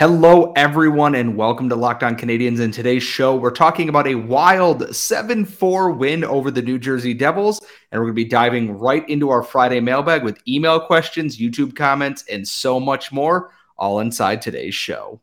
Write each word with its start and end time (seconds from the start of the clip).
Hello, 0.00 0.54
everyone, 0.56 1.14
and 1.14 1.36
welcome 1.36 1.68
to 1.68 1.76
Locked 1.76 2.02
On 2.02 2.16
Canadiens. 2.16 2.58
In 2.58 2.70
today's 2.70 3.02
show, 3.02 3.36
we're 3.36 3.50
talking 3.50 3.90
about 3.90 4.06
a 4.06 4.14
wild 4.14 4.96
7 4.96 5.44
4 5.44 5.90
win 5.90 6.24
over 6.24 6.50
the 6.50 6.62
New 6.62 6.78
Jersey 6.78 7.12
Devils. 7.12 7.60
And 7.92 8.00
we're 8.00 8.06
going 8.06 8.16
to 8.16 8.24
be 8.24 8.24
diving 8.24 8.78
right 8.78 9.06
into 9.10 9.28
our 9.28 9.42
Friday 9.42 9.78
mailbag 9.78 10.24
with 10.24 10.40
email 10.48 10.80
questions, 10.80 11.36
YouTube 11.36 11.76
comments, 11.76 12.24
and 12.30 12.48
so 12.48 12.80
much 12.80 13.12
more, 13.12 13.52
all 13.76 14.00
inside 14.00 14.40
today's 14.40 14.74
show. 14.74 15.20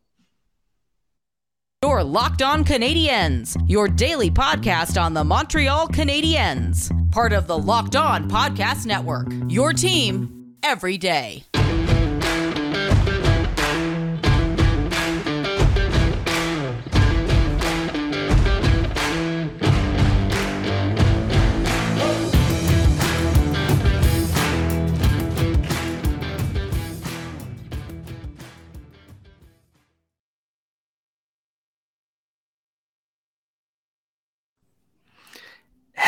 Your 1.82 2.04
Locked 2.04 2.42
On 2.42 2.64
Canadiens, 2.64 3.60
your 3.68 3.88
daily 3.88 4.30
podcast 4.30 4.96
on 5.02 5.12
the 5.12 5.24
Montreal 5.24 5.88
Canadiens, 5.88 7.10
part 7.10 7.32
of 7.32 7.48
the 7.48 7.58
Locked 7.58 7.96
On 7.96 8.30
Podcast 8.30 8.86
Network. 8.86 9.26
Your 9.48 9.72
team 9.72 10.54
every 10.62 10.98
day. 10.98 11.42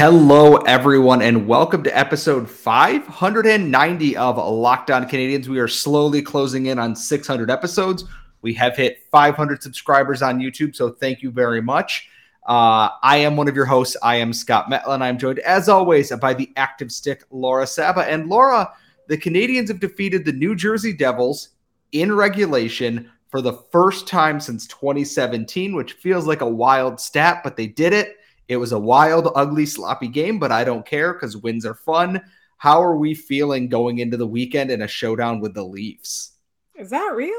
Hello, 0.00 0.56
everyone, 0.56 1.20
and 1.20 1.46
welcome 1.46 1.82
to 1.82 1.94
episode 1.94 2.48
590 2.48 4.16
of 4.16 4.38
Locked 4.38 4.90
On 4.90 5.06
Canadiens. 5.06 5.46
We 5.46 5.58
are 5.58 5.68
slowly 5.68 6.22
closing 6.22 6.64
in 6.64 6.78
on 6.78 6.96
600 6.96 7.50
episodes. 7.50 8.06
We 8.40 8.54
have 8.54 8.78
hit 8.78 9.02
500 9.12 9.62
subscribers 9.62 10.22
on 10.22 10.40
YouTube, 10.40 10.74
so 10.74 10.88
thank 10.88 11.20
you 11.20 11.30
very 11.30 11.60
much. 11.60 12.08
Uh, 12.48 12.88
I 13.02 13.18
am 13.18 13.36
one 13.36 13.46
of 13.46 13.54
your 13.54 13.66
hosts. 13.66 13.94
I 14.02 14.16
am 14.16 14.32
Scott 14.32 14.70
Matla, 14.70 14.94
and 14.94 15.04
I'm 15.04 15.18
joined, 15.18 15.40
as 15.40 15.68
always, 15.68 16.10
by 16.12 16.32
the 16.32 16.50
active 16.56 16.90
stick, 16.90 17.24
Laura 17.30 17.66
Saba. 17.66 18.10
And 18.10 18.30
Laura, 18.30 18.72
the 19.06 19.18
Canadians 19.18 19.68
have 19.68 19.80
defeated 19.80 20.24
the 20.24 20.32
New 20.32 20.56
Jersey 20.56 20.94
Devils 20.94 21.50
in 21.92 22.10
regulation 22.10 23.10
for 23.28 23.42
the 23.42 23.58
first 23.70 24.08
time 24.08 24.40
since 24.40 24.66
2017, 24.66 25.76
which 25.76 25.92
feels 25.92 26.26
like 26.26 26.40
a 26.40 26.48
wild 26.48 26.98
stat, 26.98 27.42
but 27.44 27.54
they 27.54 27.66
did 27.66 27.92
it. 27.92 28.16
It 28.50 28.56
was 28.56 28.72
a 28.72 28.78
wild, 28.80 29.30
ugly, 29.36 29.64
sloppy 29.64 30.08
game, 30.08 30.40
but 30.40 30.50
I 30.50 30.64
don't 30.64 30.84
care 30.84 31.12
because 31.12 31.36
wins 31.36 31.64
are 31.64 31.76
fun. 31.76 32.20
How 32.56 32.82
are 32.82 32.96
we 32.96 33.14
feeling 33.14 33.68
going 33.68 34.00
into 34.00 34.16
the 34.16 34.26
weekend 34.26 34.72
in 34.72 34.82
a 34.82 34.88
showdown 34.88 35.38
with 35.38 35.54
the 35.54 35.62
Leafs? 35.62 36.32
Is 36.74 36.90
that 36.90 37.14
real? 37.14 37.32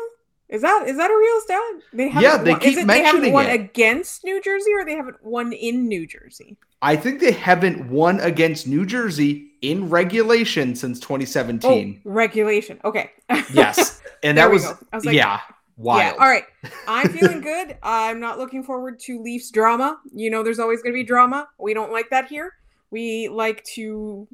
Is 0.48 0.62
that 0.62 0.88
is 0.88 0.96
that 0.96 1.12
a 1.12 1.18
real 1.18 1.42
stat? 1.42 1.62
They 1.92 2.08
haven't 2.08 2.24
yeah, 2.24 2.38
they 2.38 2.52
won, 2.52 2.60
keep 2.62 2.78
it, 2.78 2.86
mentioning 2.86 2.88
they 2.88 3.04
haven't 3.04 3.34
won 3.34 3.46
it. 3.48 3.60
against 3.60 4.24
New 4.24 4.42
Jersey, 4.42 4.72
or 4.74 4.86
they 4.86 4.96
haven't 4.96 5.22
won 5.22 5.52
in 5.52 5.90
New 5.90 6.08
Jersey. 6.08 6.56
I 6.82 6.96
think 6.96 7.20
they 7.20 7.34
haven't 7.34 7.90
won 7.90 8.22
against 8.22 8.66
New 8.66 8.86
Jersey 8.86 9.52
in 9.62 9.90
regulation 9.90 10.76
since 10.76 10.98
2017. 11.02 12.04
Oh, 12.06 12.10
regulation. 12.10 12.80
Okay. 12.86 13.12
yes, 13.54 14.02
and 14.24 14.38
that 14.38 14.50
was, 14.50 14.66
was 14.94 15.04
like, 15.04 15.16
yeah. 15.16 15.42
Wild. 15.82 16.16
Yeah. 16.16 16.24
All 16.24 16.30
right. 16.30 16.44
I'm 16.88 17.10
feeling 17.18 17.42
good. 17.42 17.78
I'm 17.82 18.20
not 18.20 18.38
looking 18.38 18.64
forward 18.64 19.00
to 19.02 19.22
Leafs 19.22 19.50
drama. 19.50 19.98
You 20.14 20.30
know, 20.30 20.44
there's 20.44 20.60
always 20.60 20.82
going 20.82 20.94
to 20.94 20.98
be 20.98 21.04
drama. 21.04 21.48
We 21.58 21.74
don't 21.74 21.92
like 21.92 22.10
that 22.12 22.28
here. 22.28 22.54
We 22.92 23.30
like 23.30 23.64
to, 23.76 24.28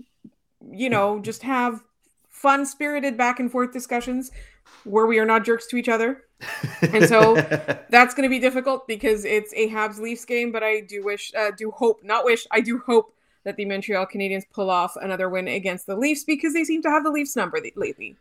you 0.71 0.89
know, 0.89 1.19
just 1.19 1.43
have 1.43 1.81
fun 2.29 2.65
spirited 2.65 3.17
back 3.17 3.39
and 3.39 3.51
forth 3.51 3.71
discussions 3.71 4.31
where 4.83 5.05
we 5.05 5.19
are 5.19 5.25
not 5.25 5.45
jerks 5.45 5.67
to 5.67 5.77
each 5.77 5.89
other. 5.89 6.23
and 6.81 7.05
so 7.05 7.35
that's 7.89 8.13
going 8.13 8.23
to 8.23 8.29
be 8.29 8.39
difficult 8.39 8.87
because 8.87 9.23
it's 9.23 9.53
a 9.53 9.69
Habs 9.69 9.99
Leafs 9.99 10.25
game. 10.25 10.51
But 10.51 10.63
I 10.63 10.81
do 10.81 11.03
wish, 11.03 11.31
uh, 11.33 11.51
do 11.57 11.71
hope, 11.71 12.03
not 12.03 12.25
wish, 12.25 12.45
I 12.51 12.59
do 12.59 12.79
hope 12.85 13.13
that 13.45 13.55
the 13.55 13.63
Montreal 13.63 14.05
Canadiens 14.05 14.43
pull 14.51 14.69
off 14.69 14.97
another 14.97 15.29
win 15.29 15.47
against 15.47 15.87
the 15.87 15.95
Leafs 15.95 16.25
because 16.25 16.53
they 16.53 16.65
seem 16.65 16.81
to 16.81 16.89
have 16.89 17.05
the 17.05 17.11
Leafs 17.11 17.37
number 17.37 17.59
lately. 17.77 18.17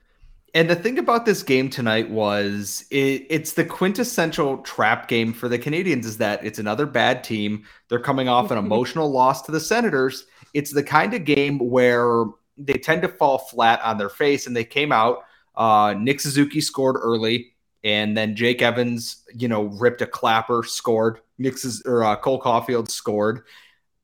And 0.56 0.70
the 0.70 0.74
thing 0.74 0.98
about 0.98 1.26
this 1.26 1.42
game 1.42 1.68
tonight 1.68 2.08
was 2.08 2.86
it, 2.90 3.26
it's 3.28 3.52
the 3.52 3.64
quintessential 3.64 4.56
trap 4.62 5.06
game 5.06 5.34
for 5.34 5.50
the 5.50 5.58
Canadians 5.58 6.06
is 6.06 6.16
that 6.16 6.42
it's 6.42 6.58
another 6.58 6.86
bad 6.86 7.22
team. 7.22 7.64
They're 7.90 8.00
coming 8.00 8.30
off 8.30 8.50
an 8.50 8.56
emotional 8.66 9.10
loss 9.10 9.42
to 9.42 9.52
the 9.52 9.60
Senators. 9.60 10.24
It's 10.54 10.72
the 10.72 10.82
kind 10.82 11.12
of 11.12 11.26
game 11.26 11.58
where 11.58 12.24
they 12.56 12.72
tend 12.72 13.02
to 13.02 13.08
fall 13.08 13.36
flat 13.36 13.82
on 13.82 13.98
their 13.98 14.08
face, 14.08 14.46
and 14.46 14.56
they 14.56 14.64
came 14.64 14.92
out. 14.92 15.24
Uh, 15.54 15.94
Nick 15.98 16.20
Suzuki 16.20 16.62
scored 16.62 16.96
early, 17.02 17.52
and 17.84 18.16
then 18.16 18.34
Jake 18.34 18.62
Evans, 18.62 19.24
you 19.34 19.48
know, 19.48 19.64
ripped 19.64 20.00
a 20.00 20.06
clapper, 20.06 20.62
scored. 20.62 21.20
Nick's 21.36 21.82
or 21.84 22.02
uh, 22.02 22.16
Cole 22.16 22.40
Caufield 22.40 22.90
scored, 22.90 23.42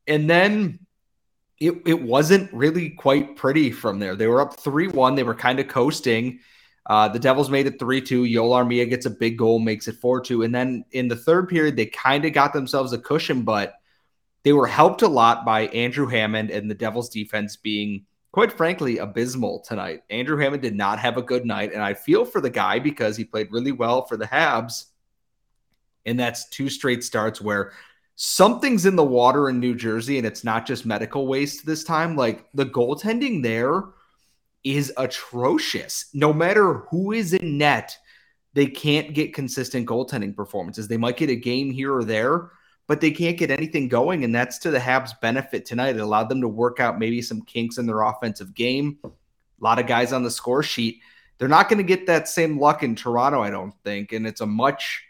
and 0.06 0.28
then 0.28 0.80
it, 1.62 1.80
it 1.86 2.02
wasn't 2.02 2.52
really 2.52 2.90
quite 2.90 3.36
pretty 3.36 3.70
from 3.70 4.00
there. 4.00 4.16
They 4.16 4.26
were 4.26 4.40
up 4.40 4.58
3 4.58 4.88
1. 4.88 5.14
They 5.14 5.22
were 5.22 5.34
kind 5.34 5.60
of 5.60 5.68
coasting. 5.68 6.40
Uh, 6.86 7.06
the 7.08 7.20
Devils 7.20 7.50
made 7.50 7.66
it 7.66 7.78
3 7.78 8.00
2. 8.00 8.28
Joel 8.28 8.50
Armia 8.50 8.88
gets 8.88 9.06
a 9.06 9.10
big 9.10 9.38
goal, 9.38 9.60
makes 9.60 9.86
it 9.86 9.94
4 9.96 10.20
2. 10.22 10.42
And 10.42 10.52
then 10.52 10.84
in 10.90 11.06
the 11.06 11.16
third 11.16 11.48
period, 11.48 11.76
they 11.76 11.86
kind 11.86 12.24
of 12.24 12.32
got 12.32 12.52
themselves 12.52 12.92
a 12.92 12.98
cushion, 12.98 13.42
but 13.42 13.74
they 14.42 14.52
were 14.52 14.66
helped 14.66 15.02
a 15.02 15.08
lot 15.08 15.44
by 15.44 15.68
Andrew 15.68 16.06
Hammond 16.08 16.50
and 16.50 16.68
the 16.68 16.74
Devils 16.74 17.08
defense 17.08 17.54
being, 17.54 18.06
quite 18.32 18.52
frankly, 18.52 18.98
abysmal 18.98 19.60
tonight. 19.60 20.02
Andrew 20.10 20.36
Hammond 20.36 20.62
did 20.62 20.74
not 20.74 20.98
have 20.98 21.16
a 21.16 21.22
good 21.22 21.46
night. 21.46 21.72
And 21.72 21.82
I 21.82 21.94
feel 21.94 22.24
for 22.24 22.40
the 22.40 22.50
guy 22.50 22.80
because 22.80 23.16
he 23.16 23.24
played 23.24 23.52
really 23.52 23.72
well 23.72 24.04
for 24.04 24.16
the 24.16 24.26
Habs. 24.26 24.86
And 26.04 26.18
that's 26.18 26.48
two 26.48 26.68
straight 26.68 27.04
starts 27.04 27.40
where 27.40 27.72
something's 28.16 28.86
in 28.86 28.96
the 28.96 29.04
water 29.04 29.48
in 29.48 29.60
New 29.60 29.74
Jersey, 29.74 30.18
and 30.18 30.26
it's 30.26 30.44
not 30.44 30.66
just 30.66 30.86
medical 30.86 31.26
waste 31.26 31.66
this 31.66 31.84
time. 31.84 32.16
Like 32.16 32.46
the 32.54 32.66
goaltending 32.66 33.42
there 33.42 33.84
is 34.64 34.92
atrocious. 34.96 36.06
No 36.14 36.32
matter 36.32 36.74
who 36.90 37.12
is 37.12 37.32
in 37.32 37.58
net, 37.58 37.96
they 38.54 38.66
can't 38.66 39.14
get 39.14 39.34
consistent 39.34 39.88
goaltending 39.88 40.36
performances. 40.36 40.88
They 40.88 40.96
might 40.96 41.16
get 41.16 41.30
a 41.30 41.36
game 41.36 41.70
here 41.70 41.94
or 41.94 42.04
there, 42.04 42.50
but 42.86 43.00
they 43.00 43.10
can't 43.10 43.38
get 43.38 43.50
anything 43.50 43.88
going. 43.88 44.24
And 44.24 44.34
that's 44.34 44.58
to 44.58 44.70
the 44.70 44.78
Habs' 44.78 45.18
benefit 45.20 45.64
tonight. 45.64 45.96
It 45.96 46.00
allowed 46.00 46.28
them 46.28 46.42
to 46.42 46.48
work 46.48 46.78
out 46.78 46.98
maybe 46.98 47.22
some 47.22 47.42
kinks 47.42 47.78
in 47.78 47.86
their 47.86 48.02
offensive 48.02 48.54
game. 48.54 48.98
A 49.04 49.08
lot 49.60 49.78
of 49.78 49.86
guys 49.86 50.12
on 50.12 50.22
the 50.22 50.30
score 50.30 50.62
sheet. 50.62 51.00
They're 51.38 51.48
not 51.48 51.68
going 51.68 51.78
to 51.78 51.82
get 51.84 52.06
that 52.06 52.28
same 52.28 52.60
luck 52.60 52.82
in 52.82 52.94
Toronto, 52.94 53.42
I 53.42 53.50
don't 53.50 53.74
think. 53.84 54.12
And 54.12 54.26
it's 54.26 54.42
a 54.42 54.46
much 54.46 55.02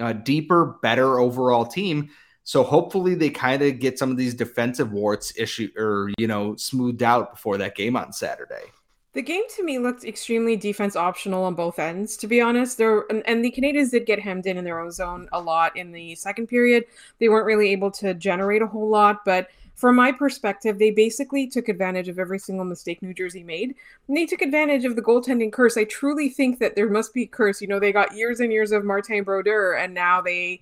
uh, 0.00 0.12
deeper, 0.12 0.78
better 0.82 1.18
overall 1.18 1.64
team. 1.64 2.10
So 2.44 2.62
hopefully 2.62 3.14
they 3.14 3.30
kind 3.30 3.62
of 3.62 3.78
get 3.78 3.98
some 3.98 4.10
of 4.10 4.16
these 4.16 4.34
defensive 4.34 4.92
warts 4.92 5.32
issue 5.38 5.70
or 5.76 6.10
you 6.18 6.26
know 6.26 6.56
smoothed 6.56 7.02
out 7.02 7.34
before 7.34 7.58
that 7.58 7.74
game 7.74 7.96
on 7.96 8.12
Saturday. 8.12 8.72
The 9.14 9.22
game 9.22 9.42
to 9.56 9.62
me 9.62 9.78
looked 9.78 10.04
extremely 10.04 10.56
defense 10.56 10.96
optional 10.96 11.44
on 11.44 11.54
both 11.54 11.78
ends, 11.78 12.16
to 12.16 12.26
be 12.26 12.40
honest. 12.40 12.78
There 12.78 13.04
and, 13.10 13.22
and, 13.26 13.44
the 13.44 13.50
Canadians 13.50 13.90
did 13.90 14.06
get 14.06 14.18
hemmed 14.18 14.46
in 14.46 14.56
in 14.56 14.64
their 14.64 14.80
own 14.80 14.90
zone 14.90 15.28
a 15.32 15.40
lot 15.40 15.76
in 15.76 15.92
the 15.92 16.14
second 16.14 16.46
period. 16.46 16.86
They 17.18 17.28
weren't 17.28 17.44
really 17.44 17.70
able 17.72 17.90
to 17.92 18.14
generate 18.14 18.62
a 18.62 18.66
whole 18.66 18.88
lot, 18.88 19.22
but 19.26 19.48
from 19.74 19.96
my 19.96 20.12
perspective, 20.12 20.78
they 20.78 20.90
basically 20.90 21.46
took 21.46 21.68
advantage 21.68 22.08
of 22.08 22.18
every 22.18 22.38
single 22.38 22.64
mistake 22.64 23.02
New 23.02 23.12
Jersey 23.12 23.42
made. 23.42 23.74
And 24.08 24.16
they 24.16 24.26
took 24.26 24.40
advantage 24.40 24.84
of 24.84 24.96
the 24.96 25.02
goaltending 25.02 25.52
curse. 25.52 25.76
I 25.76 25.84
truly 25.84 26.28
think 26.28 26.58
that 26.60 26.74
there 26.74 26.88
must 26.88 27.12
be 27.12 27.24
a 27.24 27.26
curse. 27.26 27.60
You 27.60 27.68
know, 27.68 27.80
they 27.80 27.92
got 27.92 28.14
years 28.14 28.40
and 28.40 28.52
years 28.52 28.72
of 28.72 28.84
Martin 28.84 29.24
Brodeur, 29.24 29.74
and 29.74 29.92
now 29.92 30.20
they 30.22 30.60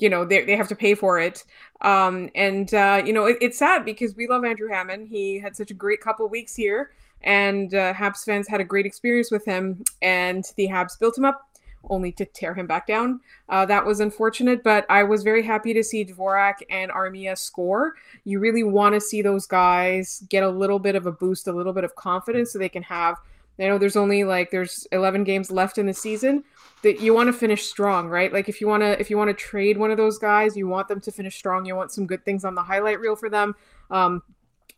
you 0.00 0.08
know 0.08 0.24
they, 0.24 0.44
they 0.44 0.56
have 0.56 0.68
to 0.68 0.76
pay 0.76 0.94
for 0.94 1.18
it. 1.18 1.44
Um, 1.80 2.28
and 2.34 2.72
uh, 2.74 3.02
you 3.04 3.12
know 3.12 3.26
it, 3.26 3.38
it's 3.40 3.58
sad 3.58 3.84
because 3.84 4.14
we 4.16 4.26
love 4.26 4.44
andrew 4.44 4.68
hammond. 4.68 5.08
He 5.08 5.38
had 5.38 5.56
such 5.56 5.70
a 5.70 5.74
great 5.74 6.00
couple 6.00 6.28
weeks 6.28 6.54
here 6.54 6.90
and 7.22 7.74
uh, 7.74 7.92
habs 7.92 8.24
fans 8.24 8.48
had 8.48 8.60
a 8.60 8.64
great 8.64 8.86
experience 8.86 9.30
with 9.30 9.44
him 9.44 9.84
and 10.02 10.44
the 10.56 10.68
habs 10.68 10.98
built 10.98 11.16
him 11.16 11.24
up 11.24 11.46
only 11.88 12.12
to 12.12 12.26
tear 12.26 12.52
him 12.52 12.66
back 12.66 12.86
down. 12.86 13.20
Uh, 13.48 13.64
that 13.64 13.84
was 13.84 14.00
unfortunate 14.00 14.62
but 14.62 14.84
i 14.90 15.02
was 15.02 15.22
very 15.22 15.42
happy 15.42 15.72
to 15.74 15.82
see 15.82 16.04
dvorak 16.04 16.54
and 16.70 16.90
armia 16.90 17.36
score. 17.36 17.94
You 18.24 18.38
really 18.38 18.62
want 18.62 18.94
to 18.94 19.00
see 19.00 19.22
those 19.22 19.46
guys 19.46 20.22
get 20.28 20.42
a 20.42 20.48
little 20.48 20.78
bit 20.78 20.94
of 20.94 21.06
a 21.06 21.12
boost 21.12 21.46
a 21.46 21.52
little 21.52 21.72
bit 21.72 21.84
of 21.84 21.94
confidence 21.94 22.52
so 22.52 22.58
they 22.58 22.68
can 22.68 22.82
have 22.82 23.16
I 23.60 23.66
know 23.66 23.78
there's 23.78 23.96
only 23.96 24.24
like 24.24 24.50
there's 24.50 24.86
11 24.92 25.24
games 25.24 25.50
left 25.50 25.78
in 25.78 25.86
the 25.86 25.94
season 25.94 26.44
that 26.82 27.00
you 27.00 27.12
want 27.12 27.28
to 27.28 27.32
finish 27.32 27.66
strong, 27.66 28.08
right? 28.08 28.32
Like 28.32 28.48
if 28.48 28.60
you 28.60 28.66
want 28.66 28.82
to 28.82 28.98
if 28.98 29.10
you 29.10 29.18
want 29.18 29.28
to 29.28 29.34
trade 29.34 29.76
one 29.76 29.90
of 29.90 29.96
those 29.96 30.18
guys, 30.18 30.56
you 30.56 30.66
want 30.66 30.88
them 30.88 31.00
to 31.00 31.12
finish 31.12 31.36
strong. 31.36 31.64
You 31.66 31.76
want 31.76 31.92
some 31.92 32.06
good 32.06 32.24
things 32.24 32.44
on 32.44 32.54
the 32.54 32.62
highlight 32.62 33.00
reel 33.00 33.16
for 33.16 33.28
them. 33.28 33.54
Um, 33.90 34.22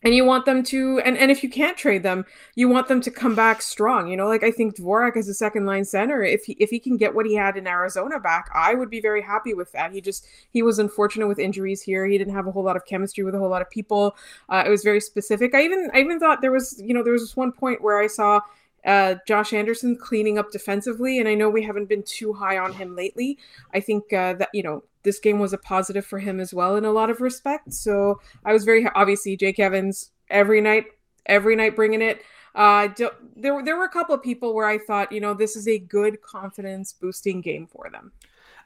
and 0.03 0.15
you 0.15 0.25
want 0.25 0.45
them 0.45 0.63
to 0.63 1.01
and, 1.01 1.17
and 1.17 1.31
if 1.31 1.43
you 1.43 1.49
can't 1.49 1.77
trade 1.77 2.03
them 2.03 2.25
you 2.55 2.69
want 2.69 2.89
them 2.89 3.01
to 3.01 3.11
come 3.11 3.35
back 3.35 3.63
strong 3.63 4.09
you 4.09 4.17
know 4.17 4.27
like 4.27 4.43
i 4.43 4.51
think 4.51 4.77
dvorak 4.77 5.17
as 5.17 5.29
a 5.29 5.35
second 5.35 5.67
line 5.67 5.85
center 5.85 6.23
if 6.23 6.45
he 6.45 6.57
if 6.59 6.71
he 6.71 6.79
can 6.79 6.97
get 6.97 7.15
what 7.15 7.27
he 7.27 7.35
had 7.35 7.57
in 7.57 7.67
arizona 7.67 8.19
back 8.19 8.51
i 8.55 8.75
would 8.75 8.91
be 8.91 9.01
very 9.01 9.23
happy 9.23 9.55
with 9.55 9.71
that 9.73 9.93
he 9.93 10.01
just 10.01 10.27
he 10.51 10.63
was 10.63 10.79
unfortunate 10.79 11.27
with 11.27 11.39
injuries 11.39 11.83
here 11.83 12.07
he 12.07 12.19
didn't 12.19 12.35
have 12.35 12.47
a 12.47 12.53
whole 12.53 12.65
lot 12.65 12.77
of 12.77 12.85
chemistry 12.85 13.25
with 13.25 13.35
a 13.35 13.39
whole 13.39 13.51
lot 13.51 13.63
of 13.63 13.71
people 13.71 14.17
uh, 14.49 14.63
it 14.67 14.71
was 14.71 14.83
very 14.83 15.01
specific 15.01 15.55
i 15.55 15.63
even 15.63 15.91
i 15.95 16.01
even 16.01 16.19
thought 16.19 16.41
there 16.41 16.53
was 16.53 16.81
you 16.85 16.95
know 16.95 17.03
there 17.03 17.13
was 17.13 17.23
this 17.23 17.37
one 17.37 17.53
point 17.53 17.81
where 17.81 17.99
i 17.99 18.07
saw 18.07 18.41
Uh, 18.85 19.17
Josh 19.27 19.53
Anderson 19.53 19.97
cleaning 19.97 20.39
up 20.39 20.51
defensively, 20.51 21.19
and 21.19 21.29
I 21.29 21.35
know 21.35 21.49
we 21.49 21.63
haven't 21.63 21.89
been 21.89 22.03
too 22.03 22.33
high 22.33 22.59
on 22.59 22.73
him 22.73 22.97
lately. 22.97 23.39
I 23.73 23.81
think 23.81 24.13
uh, 24.13 24.35
that 24.35 24.51
you 24.53 24.63
know 24.63 24.83
this 25.03 25.19
game 25.19 25.39
was 25.39 25.53
a 25.53 25.59
positive 25.59 26.05
for 26.05 26.19
him 26.19 26.41
as 26.41 26.53
well 26.53 26.77
in 26.77 26.85
a 26.85 26.93
lot 26.93 27.11
of 27.11 27.21
respects. 27.21 27.79
So 27.79 28.21
I 28.45 28.53
was 28.53 28.65
very 28.65 28.87
obviously 28.95 29.37
Jake 29.37 29.59
Evans 29.59 30.11
every 30.31 30.61
night, 30.61 30.87
every 31.27 31.57
night 31.57 31.77
bringing 31.77 32.03
it. 32.03 32.23
Uh, 32.55 32.89
there 33.37 33.63
there 33.63 33.77
were 33.77 33.85
a 33.85 33.89
couple 33.89 34.15
of 34.15 34.23
people 34.23 34.55
where 34.55 34.67
I 34.67 34.79
thought 34.79 35.13
you 35.13 35.21
know 35.21 35.35
this 35.35 35.57
is 35.57 35.69
a 35.69 35.79
good 35.79 36.21
confidence 36.21 36.93
boosting 36.93 37.41
game 37.41 37.67
for 37.67 37.89
them. 37.91 38.13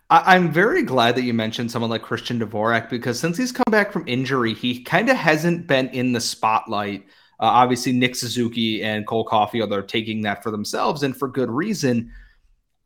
I'm 0.09 0.53
very 0.53 0.85
glad 0.85 1.17
that 1.17 1.23
you 1.23 1.35
mentioned 1.35 1.73
someone 1.73 1.91
like 1.91 2.03
Christian 2.03 2.39
Dvorak 2.39 2.89
because 2.89 3.19
since 3.19 3.37
he's 3.37 3.51
come 3.51 3.65
back 3.71 3.91
from 3.91 4.07
injury, 4.07 4.55
he 4.55 4.85
kind 4.85 5.09
of 5.09 5.17
hasn't 5.17 5.67
been 5.67 5.89
in 5.89 6.13
the 6.13 6.21
spotlight. 6.21 7.05
Uh, 7.39 7.45
obviously, 7.45 7.93
Nick 7.93 8.17
Suzuki 8.17 8.83
and 8.83 9.07
Cole 9.07 9.27
Caufield 9.27 9.73
are 9.73 9.83
taking 9.83 10.23
that 10.23 10.43
for 10.43 10.51
themselves 10.51 11.03
and 11.03 11.17
for 11.17 11.29
good 11.29 11.51
reason. 11.51 12.13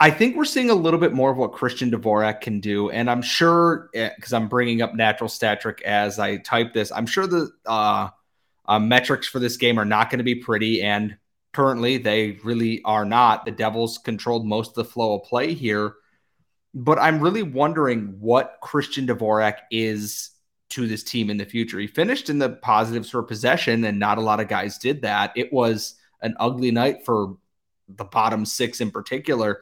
I 0.00 0.10
think 0.10 0.36
we're 0.36 0.44
seeing 0.44 0.70
a 0.70 0.74
little 0.74 0.98
bit 0.98 1.12
more 1.12 1.30
of 1.30 1.36
what 1.36 1.52
Christian 1.52 1.90
Dvorak 1.90 2.40
can 2.40 2.60
do. 2.60 2.90
And 2.90 3.10
I'm 3.10 3.22
sure, 3.22 3.90
because 3.92 4.32
eh, 4.32 4.36
I'm 4.36 4.48
bringing 4.48 4.82
up 4.82 4.94
Natural 4.94 5.28
Stat 5.28 5.60
Trick 5.60 5.82
as 5.82 6.18
I 6.18 6.38
type 6.38 6.72
this, 6.72 6.90
I'm 6.90 7.06
sure 7.06 7.26
the 7.26 7.50
uh, 7.66 8.08
uh, 8.66 8.78
metrics 8.78 9.28
for 9.28 9.38
this 9.38 9.56
game 9.56 9.78
are 9.78 9.84
not 9.84 10.10
going 10.10 10.18
to 10.18 10.24
be 10.24 10.36
pretty. 10.36 10.82
And 10.82 11.16
currently, 11.52 11.98
they 11.98 12.38
really 12.42 12.80
are 12.84 13.04
not. 13.04 13.44
The 13.44 13.50
Devils 13.50 13.98
controlled 13.98 14.46
most 14.46 14.70
of 14.70 14.74
the 14.74 14.84
flow 14.86 15.18
of 15.18 15.24
play 15.24 15.54
here 15.54 15.94
but 16.74 16.98
I'm 16.98 17.20
really 17.20 17.42
wondering 17.42 18.16
what 18.20 18.58
Christian 18.62 19.06
Dvorak 19.06 19.56
is 19.70 20.29
to 20.70 20.86
this 20.86 21.02
team 21.02 21.30
in 21.30 21.36
the 21.36 21.44
future. 21.44 21.78
He 21.78 21.86
finished 21.86 22.30
in 22.30 22.38
the 22.38 22.50
positives 22.50 23.10
for 23.10 23.22
possession, 23.22 23.84
and 23.84 23.98
not 23.98 24.18
a 24.18 24.22
lot 24.22 24.40
of 24.40 24.48
guys 24.48 24.78
did 24.78 25.02
that. 25.02 25.32
It 25.36 25.52
was 25.52 25.94
an 26.22 26.34
ugly 26.40 26.70
night 26.70 27.04
for 27.04 27.36
the 27.88 28.04
bottom 28.04 28.44
six 28.44 28.80
in 28.80 28.90
particular. 28.90 29.60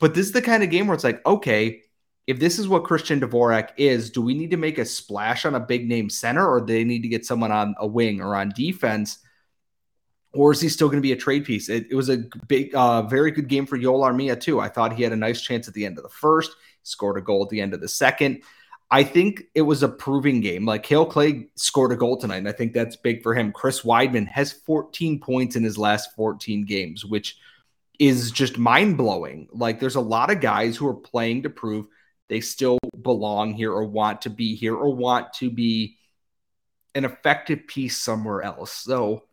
But 0.00 0.14
this 0.14 0.26
is 0.26 0.32
the 0.32 0.42
kind 0.42 0.62
of 0.62 0.70
game 0.70 0.86
where 0.86 0.94
it's 0.94 1.04
like, 1.04 1.24
okay, 1.26 1.82
if 2.26 2.38
this 2.38 2.58
is 2.58 2.68
what 2.68 2.84
Christian 2.84 3.20
Dvorak 3.20 3.70
is, 3.76 4.10
do 4.10 4.22
we 4.22 4.34
need 4.34 4.50
to 4.50 4.56
make 4.56 4.78
a 4.78 4.84
splash 4.84 5.44
on 5.44 5.54
a 5.54 5.60
big 5.60 5.88
name 5.88 6.10
center, 6.10 6.46
or 6.46 6.60
do 6.60 6.72
they 6.72 6.84
need 6.84 7.02
to 7.02 7.08
get 7.08 7.26
someone 7.26 7.52
on 7.52 7.74
a 7.78 7.86
wing 7.86 8.20
or 8.20 8.34
on 8.34 8.50
defense? 8.50 9.18
or 10.34 10.52
is 10.52 10.60
he 10.60 10.68
still 10.68 10.88
going 10.88 10.98
to 10.98 11.06
be 11.06 11.12
a 11.12 11.16
trade 11.16 11.44
piece? 11.44 11.68
It, 11.68 11.86
it 11.90 11.94
was 11.94 12.08
a 12.08 12.24
big, 12.46 12.74
uh, 12.74 13.02
very 13.02 13.30
good 13.30 13.48
game 13.48 13.66
for 13.66 13.78
Joel 13.78 14.00
Armia 14.00 14.38
too. 14.38 14.60
I 14.60 14.68
thought 14.68 14.92
he 14.92 15.02
had 15.02 15.12
a 15.12 15.16
nice 15.16 15.40
chance 15.40 15.68
at 15.68 15.74
the 15.74 15.86
end 15.86 15.96
of 15.96 16.04
the 16.04 16.10
first, 16.10 16.54
scored 16.82 17.18
a 17.18 17.22
goal 17.22 17.42
at 17.42 17.48
the 17.48 17.60
end 17.60 17.74
of 17.74 17.80
the 17.80 17.88
second. 17.88 18.42
I 18.90 19.04
think 19.04 19.44
it 19.54 19.62
was 19.62 19.82
a 19.82 19.88
proving 19.88 20.40
game. 20.40 20.64
Like 20.64 20.82
Kale 20.82 21.06
Clague 21.06 21.50
scored 21.56 21.92
a 21.92 21.96
goal 21.96 22.16
tonight, 22.16 22.38
and 22.38 22.48
I 22.48 22.52
think 22.52 22.72
that's 22.72 22.96
big 22.96 23.22
for 23.22 23.34
him. 23.34 23.52
Chris 23.52 23.82
Wideman 23.82 24.26
has 24.28 24.52
14 24.52 25.20
points 25.20 25.56
in 25.56 25.62
his 25.62 25.76
last 25.76 26.14
14 26.16 26.64
games, 26.64 27.04
which 27.04 27.36
is 27.98 28.30
just 28.30 28.56
mind 28.56 28.96
blowing. 28.96 29.48
Like 29.52 29.80
there's 29.80 29.96
a 29.96 30.00
lot 30.00 30.30
of 30.30 30.40
guys 30.40 30.76
who 30.76 30.86
are 30.88 30.94
playing 30.94 31.42
to 31.42 31.50
prove 31.50 31.86
they 32.28 32.40
still 32.40 32.78
belong 33.02 33.54
here 33.54 33.72
or 33.72 33.84
want 33.84 34.22
to 34.22 34.30
be 34.30 34.54
here 34.54 34.76
or 34.76 34.94
want 34.94 35.32
to 35.34 35.50
be 35.50 35.96
an 36.94 37.04
effective 37.04 37.66
piece 37.66 37.96
somewhere 37.96 38.42
else. 38.42 38.72
So 38.72 39.24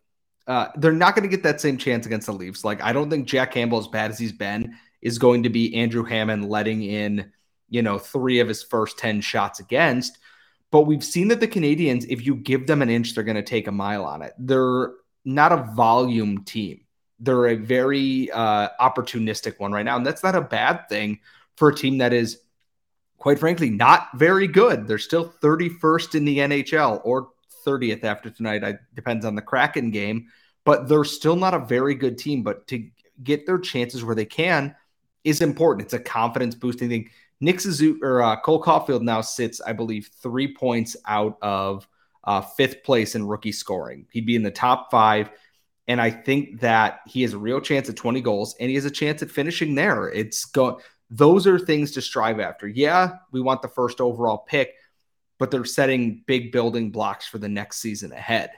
uh, 0.46 0.68
they're 0.76 0.92
not 0.92 1.14
going 1.14 1.28
to 1.28 1.34
get 1.34 1.42
that 1.42 1.60
same 1.60 1.76
chance 1.76 2.06
against 2.06 2.26
the 2.26 2.32
Leafs. 2.32 2.64
Like, 2.64 2.82
I 2.82 2.92
don't 2.92 3.10
think 3.10 3.26
Jack 3.26 3.52
Campbell, 3.52 3.78
as 3.78 3.88
bad 3.88 4.10
as 4.10 4.18
he's 4.18 4.32
been, 4.32 4.76
is 5.02 5.18
going 5.18 5.42
to 5.42 5.50
be 5.50 5.74
Andrew 5.74 6.04
Hammond 6.04 6.48
letting 6.48 6.82
in, 6.82 7.32
you 7.68 7.82
know, 7.82 7.98
three 7.98 8.40
of 8.40 8.48
his 8.48 8.62
first 8.62 8.98
10 8.98 9.20
shots 9.20 9.60
against. 9.60 10.18
But 10.70 10.82
we've 10.82 11.04
seen 11.04 11.28
that 11.28 11.40
the 11.40 11.48
Canadians, 11.48 12.04
if 12.06 12.26
you 12.26 12.34
give 12.34 12.66
them 12.66 12.82
an 12.82 12.90
inch, 12.90 13.14
they're 13.14 13.24
going 13.24 13.36
to 13.36 13.42
take 13.42 13.66
a 13.66 13.72
mile 13.72 14.04
on 14.04 14.22
it. 14.22 14.34
They're 14.38 14.92
not 15.24 15.52
a 15.52 15.68
volume 15.74 16.44
team. 16.44 16.80
They're 17.18 17.46
a 17.46 17.56
very 17.56 18.30
uh, 18.30 18.68
opportunistic 18.80 19.58
one 19.58 19.72
right 19.72 19.84
now. 19.84 19.96
And 19.96 20.06
that's 20.06 20.22
not 20.22 20.34
a 20.34 20.40
bad 20.40 20.88
thing 20.88 21.20
for 21.56 21.68
a 21.68 21.74
team 21.74 21.98
that 21.98 22.12
is, 22.12 22.40
quite 23.18 23.38
frankly, 23.38 23.70
not 23.70 24.08
very 24.14 24.46
good. 24.46 24.86
They're 24.86 24.98
still 24.98 25.32
31st 25.42 26.14
in 26.14 26.24
the 26.24 26.38
NHL 26.38 27.00
or 27.04 27.30
30th 27.66 28.04
after 28.04 28.30
tonight. 28.30 28.62
I 28.62 28.74
depends 28.94 29.24
on 29.24 29.34
the 29.34 29.42
Kraken 29.42 29.90
game, 29.90 30.28
but 30.64 30.88
they're 30.88 31.04
still 31.04 31.36
not 31.36 31.54
a 31.54 31.58
very 31.58 31.94
good 31.94 32.18
team. 32.18 32.42
But 32.42 32.66
to 32.68 32.88
get 33.22 33.46
their 33.46 33.58
chances 33.58 34.04
where 34.04 34.14
they 34.14 34.26
can 34.26 34.74
is 35.24 35.40
important. 35.40 35.86
It's 35.86 35.94
a 35.94 35.98
confidence 35.98 36.54
boosting 36.54 36.88
thing. 36.88 37.10
Nick 37.40 37.60
Suzuki 37.60 38.00
or 38.02 38.22
uh, 38.22 38.40
Cole 38.40 38.62
Caufield 38.62 39.02
now 39.02 39.20
sits, 39.20 39.60
I 39.60 39.72
believe, 39.72 40.10
three 40.22 40.54
points 40.54 40.96
out 41.06 41.38
of 41.42 41.86
uh, 42.24 42.40
fifth 42.40 42.82
place 42.82 43.14
in 43.14 43.26
rookie 43.26 43.52
scoring. 43.52 44.06
He'd 44.10 44.26
be 44.26 44.36
in 44.36 44.42
the 44.42 44.50
top 44.50 44.90
five. 44.90 45.30
And 45.88 46.00
I 46.00 46.10
think 46.10 46.60
that 46.60 47.00
he 47.06 47.22
has 47.22 47.32
a 47.32 47.38
real 47.38 47.60
chance 47.60 47.88
at 47.88 47.96
20 47.96 48.20
goals 48.20 48.56
and 48.58 48.68
he 48.68 48.74
has 48.74 48.84
a 48.84 48.90
chance 48.90 49.22
at 49.22 49.30
finishing 49.30 49.74
there. 49.74 50.08
It's 50.08 50.44
go 50.44 50.80
those 51.08 51.46
are 51.46 51.58
things 51.58 51.92
to 51.92 52.02
strive 52.02 52.40
after. 52.40 52.66
Yeah, 52.66 53.18
we 53.30 53.40
want 53.40 53.62
the 53.62 53.68
first 53.68 54.00
overall 54.00 54.38
pick, 54.38 54.74
but 55.38 55.52
they're 55.52 55.64
setting 55.64 56.24
big 56.26 56.50
building 56.50 56.90
blocks 56.90 57.28
for 57.28 57.38
the 57.38 57.48
next 57.48 57.78
season 57.78 58.10
ahead. 58.10 58.50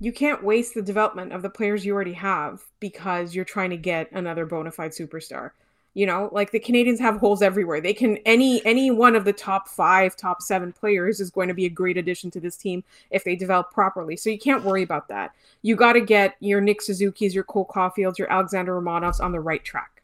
You 0.00 0.12
can't 0.12 0.42
waste 0.42 0.72
the 0.72 0.80
development 0.80 1.34
of 1.34 1.42
the 1.42 1.50
players 1.50 1.84
you 1.84 1.92
already 1.92 2.14
have 2.14 2.62
because 2.80 3.34
you're 3.34 3.44
trying 3.44 3.68
to 3.70 3.76
get 3.76 4.10
another 4.12 4.46
bona 4.46 4.70
fide 4.70 4.92
superstar. 4.92 5.50
You 5.96 6.04
know, 6.04 6.28
like 6.30 6.50
the 6.50 6.60
canadians 6.60 7.00
have 7.00 7.16
holes 7.16 7.40
everywhere. 7.40 7.80
They 7.80 7.94
can 7.94 8.18
any 8.26 8.62
any 8.66 8.90
one 8.90 9.16
of 9.16 9.24
the 9.24 9.32
top 9.32 9.66
five, 9.66 10.14
top 10.14 10.42
seven 10.42 10.70
players 10.70 11.20
is 11.20 11.30
going 11.30 11.48
to 11.48 11.54
be 11.54 11.64
a 11.64 11.70
great 11.70 11.96
addition 11.96 12.30
to 12.32 12.40
this 12.40 12.58
team 12.58 12.84
if 13.10 13.24
they 13.24 13.34
develop 13.34 13.70
properly. 13.70 14.14
So 14.14 14.28
you 14.28 14.38
can't 14.38 14.62
worry 14.62 14.82
about 14.82 15.08
that. 15.08 15.30
You 15.62 15.74
got 15.74 15.94
to 15.94 16.02
get 16.02 16.36
your 16.40 16.60
Nick 16.60 16.82
Suzuki's, 16.82 17.34
your 17.34 17.44
Cole 17.44 17.66
Caufields, 17.74 18.18
your 18.18 18.30
Alexander 18.30 18.78
Romanovs 18.78 19.22
on 19.22 19.32
the 19.32 19.40
right 19.40 19.64
track. 19.64 20.02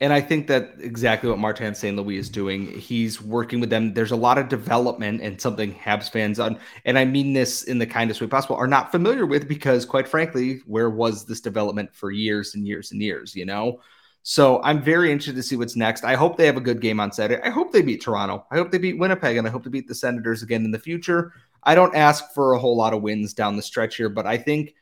And 0.00 0.12
I 0.12 0.20
think 0.20 0.48
that 0.48 0.74
exactly 0.80 1.30
what 1.30 1.38
Martin 1.38 1.74
St. 1.74 1.96
Louis 1.96 2.18
is 2.18 2.28
doing. 2.28 2.66
He's 2.78 3.22
working 3.22 3.58
with 3.58 3.70
them. 3.70 3.94
There's 3.94 4.10
a 4.10 4.16
lot 4.16 4.36
of 4.36 4.50
development 4.50 5.22
and 5.22 5.40
something 5.40 5.74
Habs 5.74 6.10
fans 6.10 6.40
on, 6.40 6.58
and 6.84 6.98
I 6.98 7.06
mean 7.06 7.32
this 7.32 7.62
in 7.62 7.78
the 7.78 7.86
kindest 7.86 8.20
way 8.20 8.26
possible, 8.26 8.56
are 8.56 8.66
not 8.66 8.92
familiar 8.92 9.24
with 9.24 9.48
because, 9.48 9.86
quite 9.86 10.08
frankly, 10.08 10.60
where 10.66 10.90
was 10.90 11.24
this 11.24 11.40
development 11.40 11.94
for 11.94 12.10
years 12.10 12.54
and 12.54 12.66
years 12.66 12.92
and 12.92 13.00
years, 13.00 13.34
you 13.34 13.46
know? 13.46 13.80
So 14.22 14.62
I'm 14.62 14.80
very 14.80 15.10
interested 15.10 15.34
to 15.36 15.42
see 15.42 15.56
what's 15.56 15.74
next. 15.74 16.04
I 16.04 16.14
hope 16.14 16.36
they 16.36 16.46
have 16.46 16.56
a 16.56 16.60
good 16.60 16.80
game 16.80 17.00
on 17.00 17.10
Saturday. 17.10 17.42
I 17.42 17.50
hope 17.50 17.72
they 17.72 17.82
beat 17.82 18.02
Toronto. 18.02 18.46
I 18.50 18.56
hope 18.56 18.70
they 18.70 18.78
beat 18.78 18.98
Winnipeg, 18.98 19.36
and 19.36 19.46
I 19.46 19.50
hope 19.50 19.64
to 19.64 19.70
beat 19.70 19.88
the 19.88 19.94
Senators 19.94 20.42
again 20.42 20.64
in 20.64 20.70
the 20.70 20.78
future. 20.78 21.32
I 21.64 21.74
don't 21.74 21.94
ask 21.94 22.32
for 22.32 22.52
a 22.52 22.58
whole 22.58 22.76
lot 22.76 22.94
of 22.94 23.02
wins 23.02 23.34
down 23.34 23.56
the 23.56 23.62
stretch 23.62 23.96
here, 23.96 24.08
but 24.08 24.26
I 24.26 24.38
think 24.38 24.74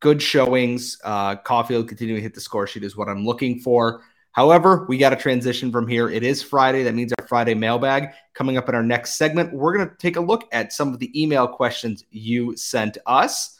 good 0.00 0.20
showings. 0.20 0.98
Uh, 1.04 1.36
Caufield 1.36 1.88
continuing 1.88 2.18
to 2.18 2.22
hit 2.22 2.34
the 2.34 2.40
score 2.40 2.66
sheet 2.66 2.82
is 2.82 2.96
what 2.96 3.08
I'm 3.08 3.24
looking 3.24 3.60
for. 3.60 4.02
However, 4.32 4.86
we 4.88 4.96
got 4.96 5.10
to 5.10 5.16
transition 5.16 5.72
from 5.72 5.88
here. 5.88 6.08
It 6.08 6.22
is 6.22 6.42
Friday. 6.42 6.84
That 6.84 6.94
means 6.94 7.12
our 7.18 7.26
Friday 7.26 7.54
mailbag. 7.54 8.10
Coming 8.34 8.56
up 8.56 8.68
in 8.68 8.74
our 8.74 8.82
next 8.82 9.14
segment, 9.14 9.52
we're 9.52 9.76
going 9.76 9.88
to 9.88 9.96
take 9.96 10.16
a 10.16 10.20
look 10.20 10.48
at 10.52 10.72
some 10.72 10.92
of 10.92 10.98
the 10.98 11.20
email 11.20 11.48
questions 11.48 12.04
you 12.10 12.56
sent 12.56 12.96
us. 13.06 13.58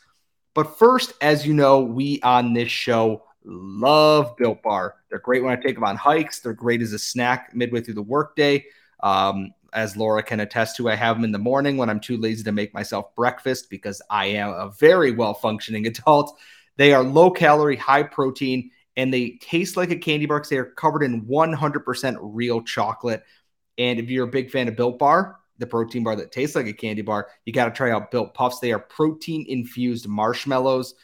But 0.55 0.79
first, 0.79 1.13
as 1.21 1.47
you 1.47 1.55
know, 1.55 1.81
we 1.81 2.21
on 2.23 2.53
this 2.53 2.71
show 2.71 3.25
love 3.45 4.37
Built 4.37 4.63
Bar. 4.63 4.97
They're 5.09 5.19
great 5.19 5.43
when 5.43 5.53
I 5.53 5.61
take 5.61 5.75
them 5.75 5.85
on 5.85 5.97
hikes. 5.97 6.41
They're 6.41 6.53
great 6.53 6.83
as 6.83 6.93
a 6.93 6.99
snack 6.99 7.55
midway 7.55 7.81
through 7.81 7.95
the 7.95 8.03
workday. 8.03 8.65
Um, 9.03 9.53
as 9.73 9.97
Laura 9.97 10.23
can 10.23 10.41
attest 10.41 10.77
to, 10.77 10.91
I 10.91 10.97
have 10.97 11.17
them 11.17 11.25
in 11.25 11.33
the 11.33 11.39
morning 11.39 11.77
when 11.77 11.89
I'm 11.89 12.01
too 12.01 12.17
lazy 12.17 12.43
to 12.45 12.53
make 12.53 12.75
myself 12.75 13.15
breakfast 13.15 13.71
because 13.71 14.03
I 14.11 14.27
am 14.27 14.51
a 14.51 14.71
very 14.79 15.13
well 15.13 15.35
functioning 15.35 15.87
adult. 15.89 16.39
They 16.77 16.93
are 16.93 17.03
low 17.03 17.31
calorie, 17.31 17.77
high 17.77 18.03
protein, 18.03 18.71
and 18.97 19.13
they 19.13 19.39
taste 19.41 19.77
like 19.77 19.91
a 19.91 19.97
candy 19.97 20.27
bar 20.27 20.39
because 20.39 20.51
they 20.51 20.59
are 20.59 20.65
covered 20.65 21.03
in 21.03 21.23
100% 21.27 22.19
real 22.21 22.63
chocolate. 22.63 23.25
And 23.79 23.99
if 23.99 24.11
you're 24.11 24.27
a 24.27 24.31
big 24.31 24.51
fan 24.51 24.69
of 24.69 24.77
Built 24.77 24.99
Bar, 24.99 25.39
the 25.59 25.67
protein 25.67 26.03
bar 26.03 26.17
that 26.17 26.33
tastes 26.33 26.57
like 26.57 26.67
a 26.67 26.73
candy 26.73 27.03
bar, 27.03 27.29
you 27.45 27.53
got 27.53 27.67
to 27.67 27.71
try 27.71 27.91
out 27.91 28.11
Built 28.11 28.35
Puffs. 28.35 28.59
They 28.61 28.73
are 28.73 28.79
protein 28.79 29.47
infused 29.49 30.09
marshmallows. 30.09 30.95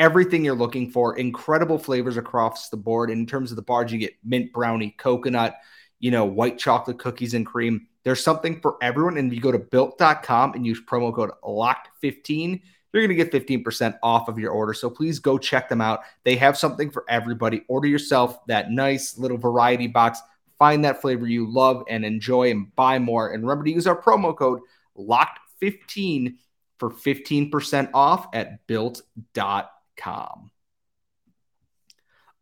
Everything 0.00 0.42
you're 0.42 0.54
looking 0.54 0.90
for, 0.90 1.18
incredible 1.18 1.78
flavors 1.78 2.16
across 2.16 2.70
the 2.70 2.76
board. 2.78 3.10
In 3.10 3.26
terms 3.26 3.52
of 3.52 3.56
the 3.56 3.62
bars, 3.62 3.92
you 3.92 3.98
get 3.98 4.14
mint 4.24 4.50
brownie, 4.50 4.94
coconut, 4.96 5.56
you 5.98 6.10
know, 6.10 6.24
white 6.24 6.58
chocolate 6.58 6.98
cookies 6.98 7.34
and 7.34 7.44
cream. 7.44 7.86
There's 8.02 8.24
something 8.24 8.62
for 8.62 8.78
everyone. 8.80 9.18
And 9.18 9.30
if 9.30 9.36
you 9.36 9.42
go 9.42 9.52
to 9.52 9.58
built.com 9.58 10.54
and 10.54 10.66
use 10.66 10.80
promo 10.80 11.14
code 11.14 11.32
LOCKED15, 11.44 12.62
you're 12.94 13.06
going 13.06 13.14
to 13.14 13.24
get 13.24 13.30
15% 13.30 13.98
off 14.02 14.28
of 14.28 14.38
your 14.38 14.52
order. 14.52 14.72
So 14.72 14.88
please 14.88 15.18
go 15.18 15.36
check 15.36 15.68
them 15.68 15.82
out. 15.82 16.00
They 16.24 16.36
have 16.36 16.56
something 16.56 16.90
for 16.90 17.04
everybody. 17.06 17.62
Order 17.68 17.88
yourself 17.88 18.38
that 18.46 18.70
nice 18.70 19.18
little 19.18 19.36
variety 19.36 19.86
box. 19.86 20.22
Find 20.58 20.82
that 20.86 21.02
flavor 21.02 21.26
you 21.26 21.52
love 21.52 21.84
and 21.90 22.06
enjoy 22.06 22.50
and 22.50 22.74
buy 22.74 22.98
more. 22.98 23.32
And 23.32 23.42
remember 23.42 23.64
to 23.64 23.70
use 23.70 23.86
our 23.86 24.00
promo 24.00 24.34
code 24.34 24.60
LOCKED15 24.98 26.36
for 26.78 26.90
15% 26.90 27.90
off 27.92 28.28
at 28.32 28.66
built.com. 28.66 29.66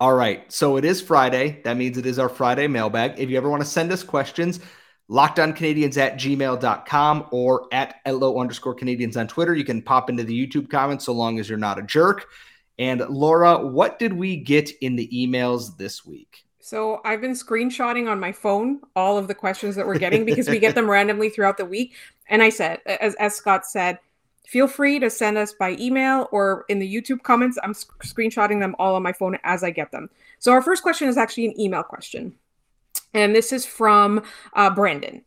All 0.01 0.15
right. 0.15 0.51
So 0.53 0.77
it 0.77 0.85
is 0.85 1.01
Friday. 1.01 1.61
That 1.65 1.77
means 1.77 1.99
it 1.99 2.07
is 2.07 2.19
our 2.19 2.29
Friday 2.29 2.69
mailbag. 2.69 3.19
If 3.19 3.31
you 3.31 3.37
ever 3.37 3.51
want 3.51 3.63
to 3.63 3.69
send 3.69 3.91
us 3.91 4.05
questions, 4.05 4.61
lockedoncanadians 5.11 5.97
at 5.97 6.15
gmail.com 6.15 7.27
or 7.33 7.67
at 7.73 7.97
LO 8.07 8.41
underscore 8.41 8.75
Canadians 8.75 9.17
on 9.17 9.27
Twitter. 9.27 9.55
You 9.55 9.65
can 9.65 9.83
pop 9.83 10.09
into 10.09 10.23
the 10.23 10.47
YouTube 10.47 10.71
comments 10.71 11.05
so 11.05 11.13
long 11.13 11.41
as 11.41 11.49
you're 11.49 11.59
not 11.59 11.79
a 11.79 11.83
jerk. 11.83 12.27
And 12.79 13.01
Laura, 13.09 13.67
what 13.67 13.99
did 13.99 14.13
we 14.13 14.37
get 14.37 14.71
in 14.81 14.95
the 14.95 15.09
emails 15.09 15.77
this 15.77 16.07
week? 16.07 16.45
So 16.61 17.01
I've 17.05 17.21
been 17.21 17.33
screenshotting 17.33 18.09
on 18.11 18.21
my 18.21 18.31
phone 18.31 18.81
all 18.95 19.17
of 19.17 19.27
the 19.27 19.35
questions 19.35 19.75
that 19.77 19.87
we're 19.87 19.99
getting 19.99 20.25
because 20.25 20.49
we 20.49 20.59
get 20.59 20.75
them 20.75 20.89
randomly 20.91 21.31
throughout 21.31 21.57
the 21.57 21.65
week. 21.65 21.95
And 22.29 22.43
I 22.43 22.51
said, 22.51 22.81
as, 22.87 23.15
as 23.15 23.35
Scott 23.35 23.67
said, 23.67 23.99
feel 24.49 24.67
free 24.67 24.99
to 24.99 25.11
send 25.11 25.37
us 25.37 25.53
by 25.53 25.77
email 25.79 26.27
or 26.33 26.65
in 26.71 26.79
the 26.79 26.95
YouTube 26.95 27.23
comments. 27.23 27.59
I'm 27.63 27.75
sc- 27.75 28.03
screenshotting 28.03 28.61
them 28.61 28.75
all 28.79 28.95
on 28.95 29.03
my 29.03 29.13
phone 29.13 29.39
as 29.45 29.63
I 29.63 29.71
get 29.71 29.93
them. 29.93 30.09
So 30.39 30.53
our 30.53 30.63
first 30.63 30.83
question 30.83 31.07
is 31.07 31.19
actually 31.19 31.45
an 31.45 31.61
email 31.61 31.83
question. 31.83 32.35
And 33.13 33.37
this 33.37 33.53
is 33.53 33.67
from 33.67 34.23
uh, 34.55 34.71
Brandon. 34.71 35.23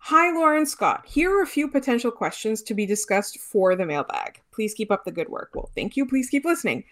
Hi, 0.00 0.30
Lauren 0.32 0.66
Scott. 0.66 1.06
Here 1.06 1.34
are 1.34 1.42
a 1.42 1.46
few 1.46 1.66
potential 1.66 2.10
questions 2.10 2.60
to 2.64 2.74
be 2.74 2.84
discussed 2.84 3.38
for 3.38 3.74
the 3.74 3.86
mailbag. 3.86 4.42
Please 4.52 4.74
keep 4.74 4.90
up 4.90 5.04
the 5.04 5.12
good 5.12 5.30
work. 5.30 5.50
Well, 5.54 5.70
thank 5.74 5.96
you. 5.96 6.04
Please 6.04 6.28
keep 6.28 6.44
listening. 6.44 6.84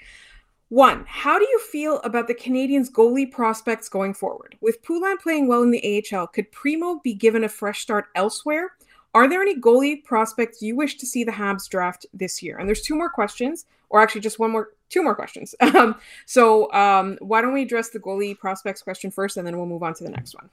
One, 0.71 1.04
how 1.06 1.38
do 1.38 1.45
you 1.45 1.61
feel 1.61 2.00
about 2.00 2.26
the 2.26 2.35
Canadiens' 2.35 2.90
goalie 2.90 3.30
prospects 3.30 3.90
going 3.90 4.14
forward? 4.14 4.56
With 4.62 4.83
Poulin 4.83 5.18
playing 5.18 5.47
well 5.47 5.62
in 5.62 5.71
the 5.71 6.04
AHL, 6.11 6.26
could 6.28 6.50
Primeau 6.52 7.00
be 7.04 7.12
given 7.12 7.45
a 7.45 7.50
fresh 7.50 7.83
start 7.83 8.06
elsewhere? 8.14 8.73
Are 9.16 9.26
there 9.26 9.40
any 9.40 9.58
goalie 9.58 10.04
prospects 10.04 10.61
you 10.61 10.76
wish 10.76 10.99
to 10.99 11.06
see 11.06 11.25
the 11.25 11.32
Habs 11.32 11.70
draft 11.70 12.04
this 12.12 12.42
year? 12.42 12.58
And 12.58 12.68
there's 12.68 12.82
two 12.82 12.94
more 12.94 13.08
questions, 13.08 13.64
or 13.88 13.99
actually 14.02 14.20
just 14.20 14.38
one 14.38 14.50
more, 14.50 14.75
two 14.90 15.02
more 15.02 15.14
questions. 15.14 15.54
Um, 15.62 15.96
so 16.26 16.70
um, 16.75 17.16
why 17.23 17.40
don't 17.40 17.54
we 17.54 17.62
address 17.62 17.88
the 17.88 17.99
goalie 17.99 18.38
prospects 18.38 18.82
question 18.82 19.11
first, 19.11 19.38
and 19.38 19.46
then 19.46 19.56
we'll 19.56 19.64
move 19.64 19.82
on 19.82 19.94
to 19.94 20.04
the 20.04 20.11
next 20.11 20.35
one. 20.35 20.50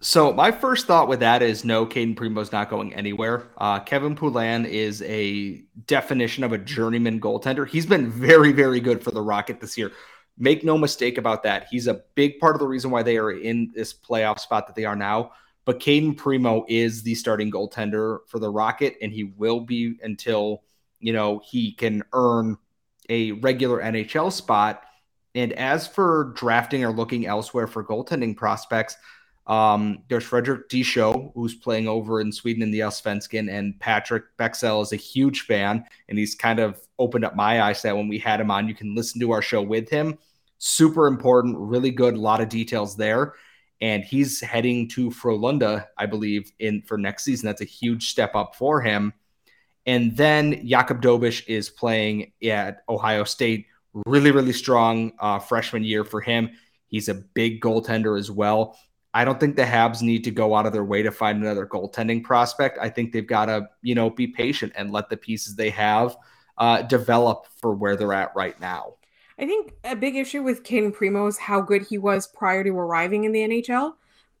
So 0.00 0.32
my 0.32 0.50
first 0.50 0.88
thought 0.88 1.06
with 1.06 1.20
that 1.20 1.40
is 1.40 1.64
no, 1.64 1.86
Cayden 1.86 2.16
Primeau's 2.16 2.50
not 2.50 2.68
going 2.68 2.92
anywhere. 2.94 3.46
Uh, 3.58 3.78
Kevin 3.78 4.16
Poulin 4.16 4.66
is 4.66 5.00
a 5.02 5.62
definition 5.86 6.42
of 6.42 6.52
a 6.52 6.58
journeyman 6.58 7.20
goaltender. 7.20 7.68
He's 7.68 7.86
been 7.86 8.10
very, 8.10 8.50
very 8.50 8.80
good 8.80 9.04
for 9.04 9.12
the 9.12 9.22
Rocket 9.22 9.60
this 9.60 9.78
year. 9.78 9.92
Make 10.36 10.64
no 10.64 10.76
mistake 10.76 11.16
about 11.16 11.44
that. 11.44 11.68
He's 11.70 11.86
a 11.86 12.02
big 12.16 12.40
part 12.40 12.56
of 12.56 12.60
the 12.60 12.66
reason 12.66 12.90
why 12.90 13.04
they 13.04 13.18
are 13.18 13.30
in 13.30 13.70
this 13.72 13.94
playoff 13.94 14.40
spot 14.40 14.66
that 14.66 14.74
they 14.74 14.84
are 14.84 14.96
now. 14.96 15.30
But 15.64 15.80
Cayden 15.80 16.14
Primeau 16.14 16.64
is 16.68 17.02
the 17.02 17.14
starting 17.14 17.50
goaltender 17.50 18.18
for 18.26 18.38
the 18.38 18.50
Rocket, 18.50 18.96
and 19.00 19.12
he 19.12 19.24
will 19.24 19.60
be 19.60 19.96
until 20.02 20.62
you 21.00 21.12
know 21.12 21.40
he 21.44 21.72
can 21.72 22.02
earn 22.12 22.56
a 23.08 23.32
regular 23.32 23.80
NHL 23.80 24.32
spot. 24.32 24.82
And 25.34 25.52
as 25.54 25.86
for 25.86 26.32
drafting 26.36 26.84
or 26.84 26.92
looking 26.92 27.26
elsewhere 27.26 27.66
for 27.66 27.84
goaltending 27.84 28.36
prospects, 28.36 28.96
um, 29.46 30.02
there's 30.08 30.24
Frederik 30.24 30.68
Dichow, 30.68 31.32
who's 31.34 31.54
playing 31.54 31.86
over 31.86 32.20
in 32.20 32.32
Sweden 32.32 32.62
in 32.62 32.70
the 32.70 32.80
Allsvenskan, 32.80 33.52
and 33.52 33.78
Patrick 33.78 34.24
Bexell 34.38 34.82
is 34.82 34.92
a 34.92 34.96
huge 34.96 35.42
fan, 35.42 35.84
and 36.08 36.18
he's 36.18 36.34
kind 36.34 36.60
of 36.60 36.80
opened 36.98 37.24
up 37.24 37.36
my 37.36 37.62
eyes 37.62 37.82
that 37.82 37.96
when 37.96 38.08
we 38.08 38.18
had 38.18 38.40
him 38.40 38.50
on, 38.50 38.68
you 38.68 38.74
can 38.74 38.94
listen 38.94 39.20
to 39.20 39.32
our 39.32 39.42
show 39.42 39.60
with 39.60 39.90
him. 39.90 40.16
Super 40.58 41.06
important, 41.06 41.58
really 41.58 41.90
good, 41.90 42.14
a 42.14 42.20
lot 42.20 42.40
of 42.40 42.48
details 42.48 42.96
there. 42.96 43.34
And 43.84 44.02
he's 44.02 44.40
heading 44.40 44.88
to 44.88 45.10
Frölunda, 45.10 45.88
I 45.98 46.06
believe, 46.06 46.50
in 46.58 46.80
for 46.86 46.96
next 46.96 47.22
season. 47.22 47.44
That's 47.44 47.60
a 47.60 47.66
huge 47.66 48.08
step 48.08 48.34
up 48.34 48.54
for 48.54 48.80
him. 48.80 49.12
And 49.84 50.16
then 50.16 50.66
Jakub 50.66 51.02
Dobeš 51.02 51.46
is 51.46 51.68
playing 51.68 52.32
at 52.42 52.78
Ohio 52.88 53.24
State. 53.24 53.66
Really, 54.06 54.30
really 54.30 54.54
strong 54.54 55.12
uh, 55.18 55.38
freshman 55.38 55.84
year 55.84 56.02
for 56.02 56.22
him. 56.22 56.52
He's 56.88 57.10
a 57.10 57.14
big 57.14 57.60
goaltender 57.60 58.18
as 58.18 58.30
well. 58.30 58.78
I 59.12 59.26
don't 59.26 59.38
think 59.38 59.54
the 59.54 59.64
Habs 59.64 60.00
need 60.00 60.24
to 60.24 60.30
go 60.30 60.54
out 60.54 60.64
of 60.64 60.72
their 60.72 60.82
way 60.82 61.02
to 61.02 61.12
find 61.12 61.42
another 61.42 61.66
goaltending 61.66 62.24
prospect. 62.24 62.78
I 62.80 62.88
think 62.88 63.12
they've 63.12 63.26
got 63.26 63.46
to, 63.46 63.68
you 63.82 63.94
know, 63.94 64.08
be 64.08 64.28
patient 64.28 64.72
and 64.76 64.92
let 64.92 65.10
the 65.10 65.18
pieces 65.18 65.56
they 65.56 65.68
have 65.68 66.16
uh, 66.56 66.80
develop 66.80 67.48
for 67.60 67.74
where 67.74 67.96
they're 67.96 68.14
at 68.14 68.34
right 68.34 68.58
now. 68.58 68.94
I 69.38 69.46
think 69.46 69.72
a 69.82 69.96
big 69.96 70.16
issue 70.16 70.42
with 70.42 70.64
Cayden 70.64 70.92
Primeau 70.92 71.26
is 71.26 71.38
how 71.38 71.60
good 71.60 71.82
he 71.82 71.98
was 71.98 72.26
prior 72.26 72.62
to 72.64 72.70
arriving 72.70 73.24
in 73.24 73.32
the 73.32 73.40
NHL. 73.40 73.94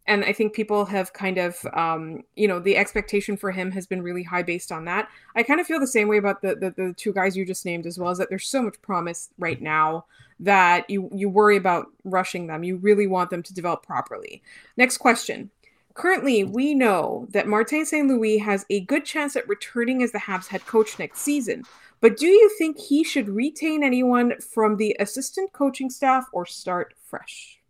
And 0.06 0.24
I 0.24 0.32
think 0.32 0.52
people 0.52 0.84
have 0.84 1.14
kind 1.14 1.38
of, 1.38 1.56
um, 1.72 2.24
you 2.36 2.46
know, 2.46 2.60
the 2.60 2.76
expectation 2.76 3.36
for 3.38 3.50
him 3.50 3.70
has 3.70 3.86
been 3.86 4.02
really 4.02 4.22
high 4.22 4.42
based 4.42 4.70
on 4.70 4.84
that. 4.84 5.08
I 5.34 5.42
kind 5.42 5.60
of 5.60 5.66
feel 5.66 5.80
the 5.80 5.86
same 5.86 6.08
way 6.08 6.18
about 6.18 6.42
the, 6.42 6.54
the, 6.56 6.70
the 6.70 6.94
two 6.94 7.12
guys 7.12 7.36
you 7.36 7.46
just 7.46 7.64
named 7.64 7.86
as 7.86 7.98
well, 7.98 8.10
is 8.10 8.18
that 8.18 8.28
there's 8.28 8.46
so 8.46 8.62
much 8.62 8.80
promise 8.82 9.30
right 9.38 9.60
now 9.60 10.04
that 10.40 10.88
you 10.90 11.08
you 11.14 11.28
worry 11.28 11.56
about 11.56 11.86
rushing 12.04 12.48
them. 12.48 12.64
You 12.64 12.76
really 12.76 13.06
want 13.06 13.30
them 13.30 13.42
to 13.42 13.54
develop 13.54 13.86
properly. 13.86 14.42
Next 14.76 14.98
question. 14.98 15.50
Currently, 15.94 16.44
we 16.44 16.74
know 16.74 17.28
that 17.30 17.46
Martin 17.46 17.86
St. 17.86 18.08
Louis 18.08 18.38
has 18.38 18.66
a 18.68 18.80
good 18.80 19.04
chance 19.04 19.36
at 19.36 19.48
returning 19.48 20.02
as 20.02 20.10
the 20.10 20.18
Habs 20.18 20.48
head 20.48 20.66
coach 20.66 20.98
next 20.98 21.20
season. 21.20 21.64
But 22.04 22.18
do 22.18 22.26
you 22.26 22.50
think 22.58 22.78
he 22.78 23.02
should 23.02 23.30
retain 23.30 23.82
anyone 23.82 24.38
from 24.38 24.76
the 24.76 24.94
assistant 25.00 25.54
coaching 25.54 25.88
staff 25.88 26.26
or 26.34 26.44
start 26.44 26.92
fresh? 27.02 27.62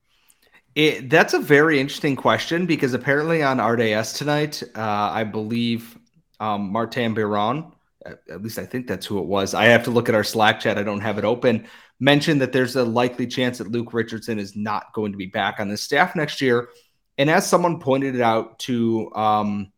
It, 0.74 1.08
that's 1.08 1.34
a 1.34 1.38
very 1.38 1.78
interesting 1.78 2.16
question 2.16 2.66
because 2.66 2.94
apparently 2.94 3.44
on 3.44 3.60
RDS 3.60 4.14
tonight, 4.14 4.60
uh, 4.74 4.80
I 5.12 5.22
believe 5.22 5.96
um, 6.40 6.72
Martin 6.72 7.14
Biron, 7.14 7.70
at 8.04 8.42
least 8.42 8.58
I 8.58 8.66
think 8.66 8.88
that's 8.88 9.06
who 9.06 9.20
it 9.20 9.26
was. 9.26 9.54
I 9.54 9.66
have 9.66 9.84
to 9.84 9.92
look 9.92 10.08
at 10.08 10.16
our 10.16 10.24
Slack 10.24 10.58
chat. 10.58 10.78
I 10.78 10.82
don't 10.82 11.00
have 11.00 11.16
it 11.16 11.24
open 11.24 11.68
mentioned 12.00 12.40
that 12.40 12.52
there's 12.52 12.74
a 12.74 12.82
likely 12.82 13.28
chance 13.28 13.58
that 13.58 13.70
Luke 13.70 13.94
Richardson 13.94 14.40
is 14.40 14.56
not 14.56 14.92
going 14.94 15.12
to 15.12 15.16
be 15.16 15.26
back 15.26 15.60
on 15.60 15.68
the 15.68 15.76
staff 15.76 16.16
next 16.16 16.40
year. 16.40 16.70
And 17.18 17.30
as 17.30 17.48
someone 17.48 17.78
pointed 17.78 18.16
it 18.16 18.20
out 18.20 18.58
to 18.60 19.14
um, 19.14 19.72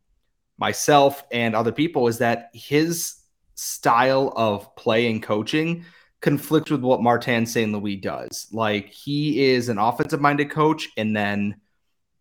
myself 0.57 1.23
and 1.31 1.55
other 1.55 1.73
people, 1.73 2.09
is 2.09 2.17
that 2.19 2.49
his 2.55 3.17
style 3.57 4.33
of 4.37 4.75
play 4.77 5.11
and 5.11 5.23
coaching 5.23 5.85
conflicts 6.21 6.71
with 6.71 6.83
what 6.83 7.03
Martin 7.03 7.47
St. 7.47 7.73
Louis 7.73 7.97
does. 7.97 8.49
Like 8.53 8.89
he 8.89 9.45
is 9.45 9.69
an 9.69 9.79
offensive 9.79 10.21
minded 10.21 10.51
coach, 10.51 10.89
and 10.97 11.17
then 11.17 11.61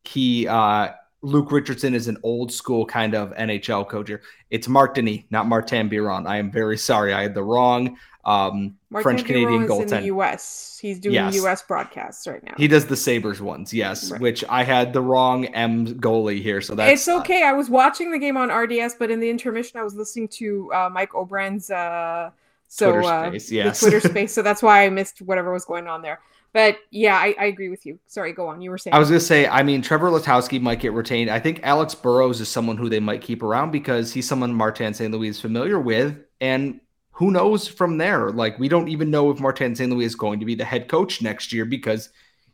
he 0.04 0.48
uh, 0.48 0.89
Luke 1.25 1.51
Richardson 1.51 1.96
is 1.96 2.08
an 2.08 2.17
old 2.22 2.51
school 2.51 2.86
kind 2.86 3.15
of 3.15 3.34
NHL 3.34 3.89
coach. 3.89 4.12
It's 4.51 4.67
Marc 4.67 4.94
Denis, 4.94 5.24
not 5.32 5.48
Martin 5.48 5.89
Biron. 5.89 6.27
I 6.27 6.38
am 6.38 6.51
very 6.51 6.77
sorry. 6.77 7.13
I 7.13 7.24
had 7.24 7.34
the 7.34 7.44
wrong 7.44 7.98
um, 8.25 8.75
French 9.01 9.25
Canadian 9.25 9.67
goaltender. 9.67 9.82
in 9.82 9.88
the 9.88 10.05
U.S. 10.05 10.77
He's 10.79 11.00
doing 11.00 11.15
yes. 11.15 11.36
U.S. 11.36 11.63
broadcasts 11.63 12.27
right 12.27 12.44
now. 12.44 12.53
He 12.58 12.67
does 12.67 12.86
the 12.86 12.96
Sabres 12.96 13.41
ones, 13.41 13.74
yes. 13.74 14.12
Right. 14.12 14.22
Which 14.22 14.44
I 14.50 14.63
had 14.63 14.94
the 14.94 15.01
wrong 15.01 15.46
M 15.46 15.88
goalie 16.00 16.41
here, 16.41 16.62
so 16.62 16.75
that's 16.75 17.01
it's 17.01 17.08
okay. 17.08 17.41
Uh, 17.41 17.50
I 17.50 17.53
was 17.53 17.70
watching 17.70 18.12
the 18.12 18.20
game 18.20 18.38
on 18.38 18.50
RDS, 18.50 18.96
but 19.00 19.10
in 19.10 19.20
the 19.20 19.29
intermission, 19.29 19.79
I 19.79 19.84
was 19.84 19.96
listening 19.96 20.27
to 20.29 20.72
uh, 20.74 20.89
Mike 20.91 21.15
O'Brien's 21.15 21.72
uh, 21.72 22.29
so 22.67 22.91
Twitter 22.91 23.08
uh, 23.08 23.29
space, 23.29 23.51
yes. 23.51 23.79
Twitter 23.79 24.00
space. 24.10 24.34
So 24.34 24.41
that's 24.44 24.62
why 24.62 24.86
I 24.86 24.89
missed 24.89 25.22
whatever 25.24 25.51
was 25.51 25.65
going 25.65 25.88
on 25.88 26.01
there. 26.01 26.20
But 26.56 26.78
yeah, 26.90 27.18
I, 27.18 27.36
I, 27.38 27.46
agree 27.48 27.68
with 27.68 27.86
you. 27.86 28.00
Sorry, 28.08 28.32
go 28.32 28.48
on. 28.48 28.62
You 28.62 28.70
were 28.70 28.78
saying. 28.78 28.94
I 28.94 28.98
was 28.98 29.10
going 29.10 29.20
to 29.20 29.26
say, 29.26 29.46
I 29.46 29.62
mean, 29.62 29.82
Trevor 29.82 30.10
Letowski 30.10 30.62
might 30.62 30.80
get 30.80 30.94
retained. 30.94 31.30
I 31.30 31.38
think 31.38 31.60
Alex 31.64 31.94
Burrows 31.94 32.40
is 32.40 32.48
someone 32.48 32.78
who 32.78 32.88
they 32.88 33.02
might 33.02 33.22
keep 33.22 33.44
around 33.44 33.72
because 33.72 34.14
he's 34.14 34.26
someone 34.26 34.54
Martin 34.54 34.94
St. 34.94 35.12
Louis 35.12 35.28
is 35.28 35.42
familiar 35.42 35.82
with. 35.82 36.18
And 36.40 36.80
who 37.12 37.30
knows 37.30 37.68
from 37.68 37.98
there? 37.98 38.30
Like, 38.30 38.58
we 38.58 38.70
don't 38.70 38.88
even 38.88 39.12
know 39.12 39.32
if 39.32 39.42
Martin 39.42 39.76
St. 39.76 39.92
Louis 39.92 40.06
is 40.06 40.16
going 40.16 40.40
to 40.40 40.46
be 40.46 40.56
the 40.56 40.64
head 40.64 40.88
coach 40.88 41.22
next 41.22 41.52
year 41.52 41.66
because 41.66 42.08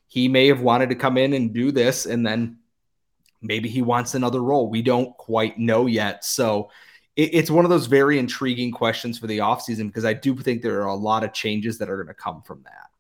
he 0.08 0.28
may 0.28 0.48
have 0.48 0.62
wanted 0.62 0.90
to 0.90 0.96
come 0.96 1.16
in 1.16 1.34
and 1.34 1.54
do 1.54 1.72
this 1.72 2.08
and 2.08 2.26
then 2.26 2.58
maybe 3.40 3.70
he 3.70 3.84
wants 3.84 4.16
another 4.16 4.42
role. 4.42 4.68
We 4.68 4.82
don't 4.82 5.16
quite 5.18 5.60
know 5.60 5.86
yet. 5.86 6.26
So 6.26 6.72
it, 7.16 7.36
it's 7.36 7.52
one 7.52 7.66
of 7.66 7.70
those 7.70 7.86
very 7.86 8.18
intriguing 8.18 8.72
questions 8.72 9.20
for 9.20 9.28
the 9.28 9.38
offseason 9.38 9.86
because 9.86 10.06
I 10.06 10.14
do 10.14 10.36
think 10.38 10.64
there 10.64 10.82
are 10.82 10.88
a 10.88 10.96
lot 10.96 11.24
of 11.24 11.34
changes 11.34 11.78
that 11.78 11.88
are 11.88 11.98
going 11.98 12.08
to 12.08 12.16
come 12.16 12.42
from 12.42 12.64
that. 12.64 12.91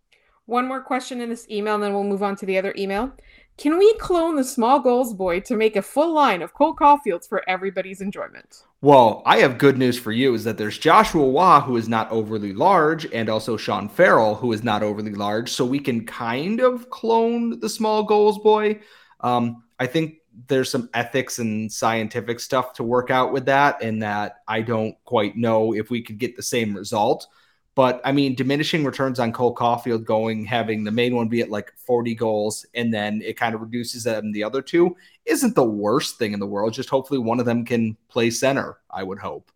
One 0.51 0.67
more 0.67 0.81
question 0.81 1.21
in 1.21 1.29
this 1.29 1.49
email, 1.49 1.75
and 1.75 1.83
then 1.83 1.93
we'll 1.93 2.03
move 2.03 2.21
on 2.21 2.35
to 2.35 2.45
the 2.45 2.57
other 2.57 2.73
email. 2.77 3.13
Can 3.57 3.77
we 3.77 3.93
clone 3.99 4.35
the 4.35 4.43
small 4.43 4.81
goals 4.81 5.13
boy 5.13 5.39
to 5.39 5.55
make 5.55 5.77
a 5.77 5.81
full 5.81 6.13
line 6.13 6.41
of 6.41 6.53
Cole 6.53 6.75
Caufields 6.75 7.25
for 7.25 7.41
everybody's 7.49 8.01
enjoyment? 8.01 8.65
Well, 8.81 9.23
I 9.25 9.37
have 9.37 9.57
good 9.57 9.77
news 9.77 9.97
for 9.97 10.11
you 10.11 10.33
is 10.33 10.43
that 10.43 10.57
there's 10.57 10.77
Joshua 10.77 11.25
Roy, 11.25 11.61
who 11.61 11.77
is 11.77 11.87
not 11.87 12.11
overly 12.11 12.51
large, 12.51 13.05
and 13.13 13.29
also 13.29 13.55
Sean 13.55 13.87
Farrell, 13.87 14.35
who 14.35 14.51
is 14.51 14.61
not 14.61 14.83
overly 14.83 15.13
large. 15.13 15.49
So 15.49 15.63
we 15.63 15.79
can 15.79 16.05
kind 16.05 16.59
of 16.59 16.89
clone 16.89 17.61
the 17.61 17.69
small 17.69 18.03
goals 18.03 18.37
boy. 18.39 18.81
Um, 19.21 19.63
I 19.79 19.87
think 19.87 20.15
there's 20.47 20.69
some 20.69 20.89
ethics 20.93 21.39
and 21.39 21.71
scientific 21.71 22.41
stuff 22.41 22.73
to 22.73 22.83
work 22.83 23.09
out 23.09 23.31
with 23.31 23.45
that, 23.45 23.81
and 23.81 24.03
that 24.03 24.39
I 24.49 24.63
don't 24.63 24.97
quite 25.05 25.37
know 25.37 25.73
if 25.73 25.89
we 25.89 26.01
could 26.01 26.17
get 26.17 26.35
the 26.35 26.43
same 26.43 26.75
result. 26.75 27.25
But 27.81 27.99
I 28.05 28.11
mean, 28.11 28.35
diminishing 28.35 28.85
returns 28.85 29.19
on 29.19 29.33
Cole 29.33 29.55
Caufield 29.55 30.05
going, 30.05 30.45
having 30.45 30.83
the 30.83 30.91
main 30.91 31.15
one 31.15 31.29
be 31.29 31.41
at 31.41 31.49
like 31.49 31.73
40 31.77 32.13
goals, 32.13 32.63
and 32.75 32.93
then 32.93 33.23
it 33.23 33.37
kind 33.37 33.55
of 33.55 33.61
reduces 33.61 34.03
them 34.03 34.31
the 34.31 34.43
other 34.43 34.61
two 34.61 34.95
isn't 35.25 35.55
the 35.55 35.63
worst 35.63 36.19
thing 36.19 36.33
in 36.33 36.39
the 36.39 36.45
world. 36.45 36.73
Just 36.73 36.91
hopefully 36.91 37.19
one 37.19 37.39
of 37.39 37.47
them 37.47 37.65
can 37.65 37.97
play 38.07 38.29
center, 38.29 38.77
I 38.91 39.01
would 39.01 39.17
hope. 39.17 39.49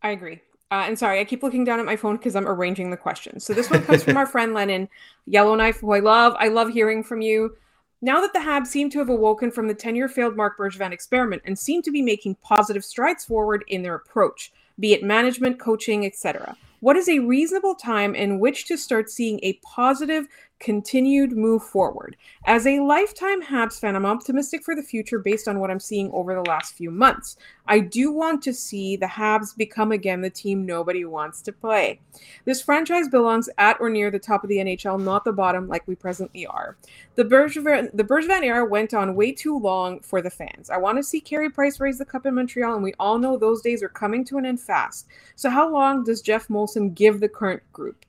I 0.00 0.12
agree. 0.12 0.40
Uh, 0.70 0.84
and 0.86 0.98
sorry, 0.98 1.20
I 1.20 1.24
keep 1.24 1.42
looking 1.42 1.64
down 1.64 1.80
at 1.80 1.84
my 1.84 1.96
phone 1.96 2.16
because 2.16 2.34
I'm 2.34 2.48
arranging 2.48 2.90
the 2.90 2.96
questions. 2.96 3.44
So 3.44 3.52
this 3.52 3.68
one 3.68 3.82
comes 3.82 4.02
from 4.04 4.16
our 4.16 4.24
friend 4.26 4.54
Lennon 4.54 4.88
Yellowknife, 5.26 5.80
who 5.80 5.92
I 5.92 6.00
love. 6.00 6.34
I 6.38 6.48
love 6.48 6.70
hearing 6.70 7.04
from 7.04 7.20
you. 7.20 7.58
Now 8.00 8.22
that 8.22 8.32
the 8.32 8.38
Habs 8.38 8.68
seem 8.68 8.88
to 8.88 9.00
have 9.00 9.10
awoken 9.10 9.50
from 9.50 9.68
the 9.68 9.74
10 9.74 9.96
year 9.96 10.08
failed 10.08 10.34
Marc 10.34 10.56
Bergevin 10.56 10.92
experiment 10.92 11.42
and 11.44 11.58
seem 11.58 11.82
to 11.82 11.90
be 11.90 12.00
making 12.00 12.36
positive 12.36 12.86
strides 12.86 13.26
forward 13.26 13.66
in 13.68 13.82
their 13.82 13.96
approach, 13.96 14.50
be 14.80 14.94
it 14.94 15.02
management, 15.02 15.58
coaching, 15.58 16.06
etc. 16.06 16.56
What 16.84 16.98
is 16.98 17.08
a 17.08 17.20
reasonable 17.20 17.76
time 17.76 18.14
in 18.14 18.38
which 18.38 18.66
to 18.66 18.76
start 18.76 19.08
seeing 19.08 19.40
a 19.42 19.54
positive 19.64 20.28
continued 20.60 21.32
move 21.32 21.62
forward. 21.62 22.16
As 22.46 22.66
a 22.66 22.80
lifetime 22.80 23.42
Habs 23.42 23.78
fan, 23.78 23.96
I'm 23.96 24.06
optimistic 24.06 24.62
for 24.62 24.74
the 24.74 24.82
future 24.82 25.18
based 25.18 25.48
on 25.48 25.58
what 25.58 25.70
I'm 25.70 25.80
seeing 25.80 26.10
over 26.12 26.34
the 26.34 26.48
last 26.48 26.74
few 26.74 26.90
months. 26.90 27.36
I 27.66 27.80
do 27.80 28.12
want 28.12 28.42
to 28.42 28.54
see 28.54 28.96
the 28.96 29.06
Habs 29.06 29.56
become 29.56 29.92
again 29.92 30.20
the 30.20 30.30
team 30.30 30.64
nobody 30.64 31.04
wants 31.04 31.42
to 31.42 31.52
play. 31.52 32.00
This 32.44 32.62
franchise 32.62 33.08
belongs 33.08 33.48
at 33.58 33.80
or 33.80 33.90
near 33.90 34.10
the 34.10 34.18
top 34.18 34.42
of 34.42 34.48
the 34.48 34.58
NHL, 34.58 35.02
not 35.02 35.24
the 35.24 35.32
bottom 35.32 35.68
like 35.68 35.86
we 35.86 35.94
presently 35.94 36.46
are. 36.46 36.76
The 37.16 37.24
Bergevin, 37.24 37.90
the 37.92 38.04
Bergevin 38.04 38.42
era 38.42 38.64
went 38.64 38.94
on 38.94 39.14
way 39.14 39.32
too 39.32 39.58
long 39.58 40.00
for 40.00 40.22
the 40.22 40.30
fans. 40.30 40.70
I 40.70 40.76
want 40.76 40.98
to 40.98 41.02
see 41.02 41.20
Carey 41.20 41.50
Price 41.50 41.80
raise 41.80 41.98
the 41.98 42.04
cup 42.04 42.26
in 42.26 42.34
Montreal, 42.34 42.74
and 42.74 42.82
we 42.82 42.94
all 42.98 43.18
know 43.18 43.36
those 43.36 43.62
days 43.62 43.82
are 43.82 43.88
coming 43.88 44.24
to 44.26 44.38
an 44.38 44.46
end 44.46 44.60
fast. 44.60 45.06
So 45.36 45.50
how 45.50 45.70
long 45.70 46.04
does 46.04 46.22
Geoff 46.22 46.48
Molson 46.48 46.94
give 46.94 47.20
the 47.20 47.28
current 47.28 47.62
group? 47.72 48.04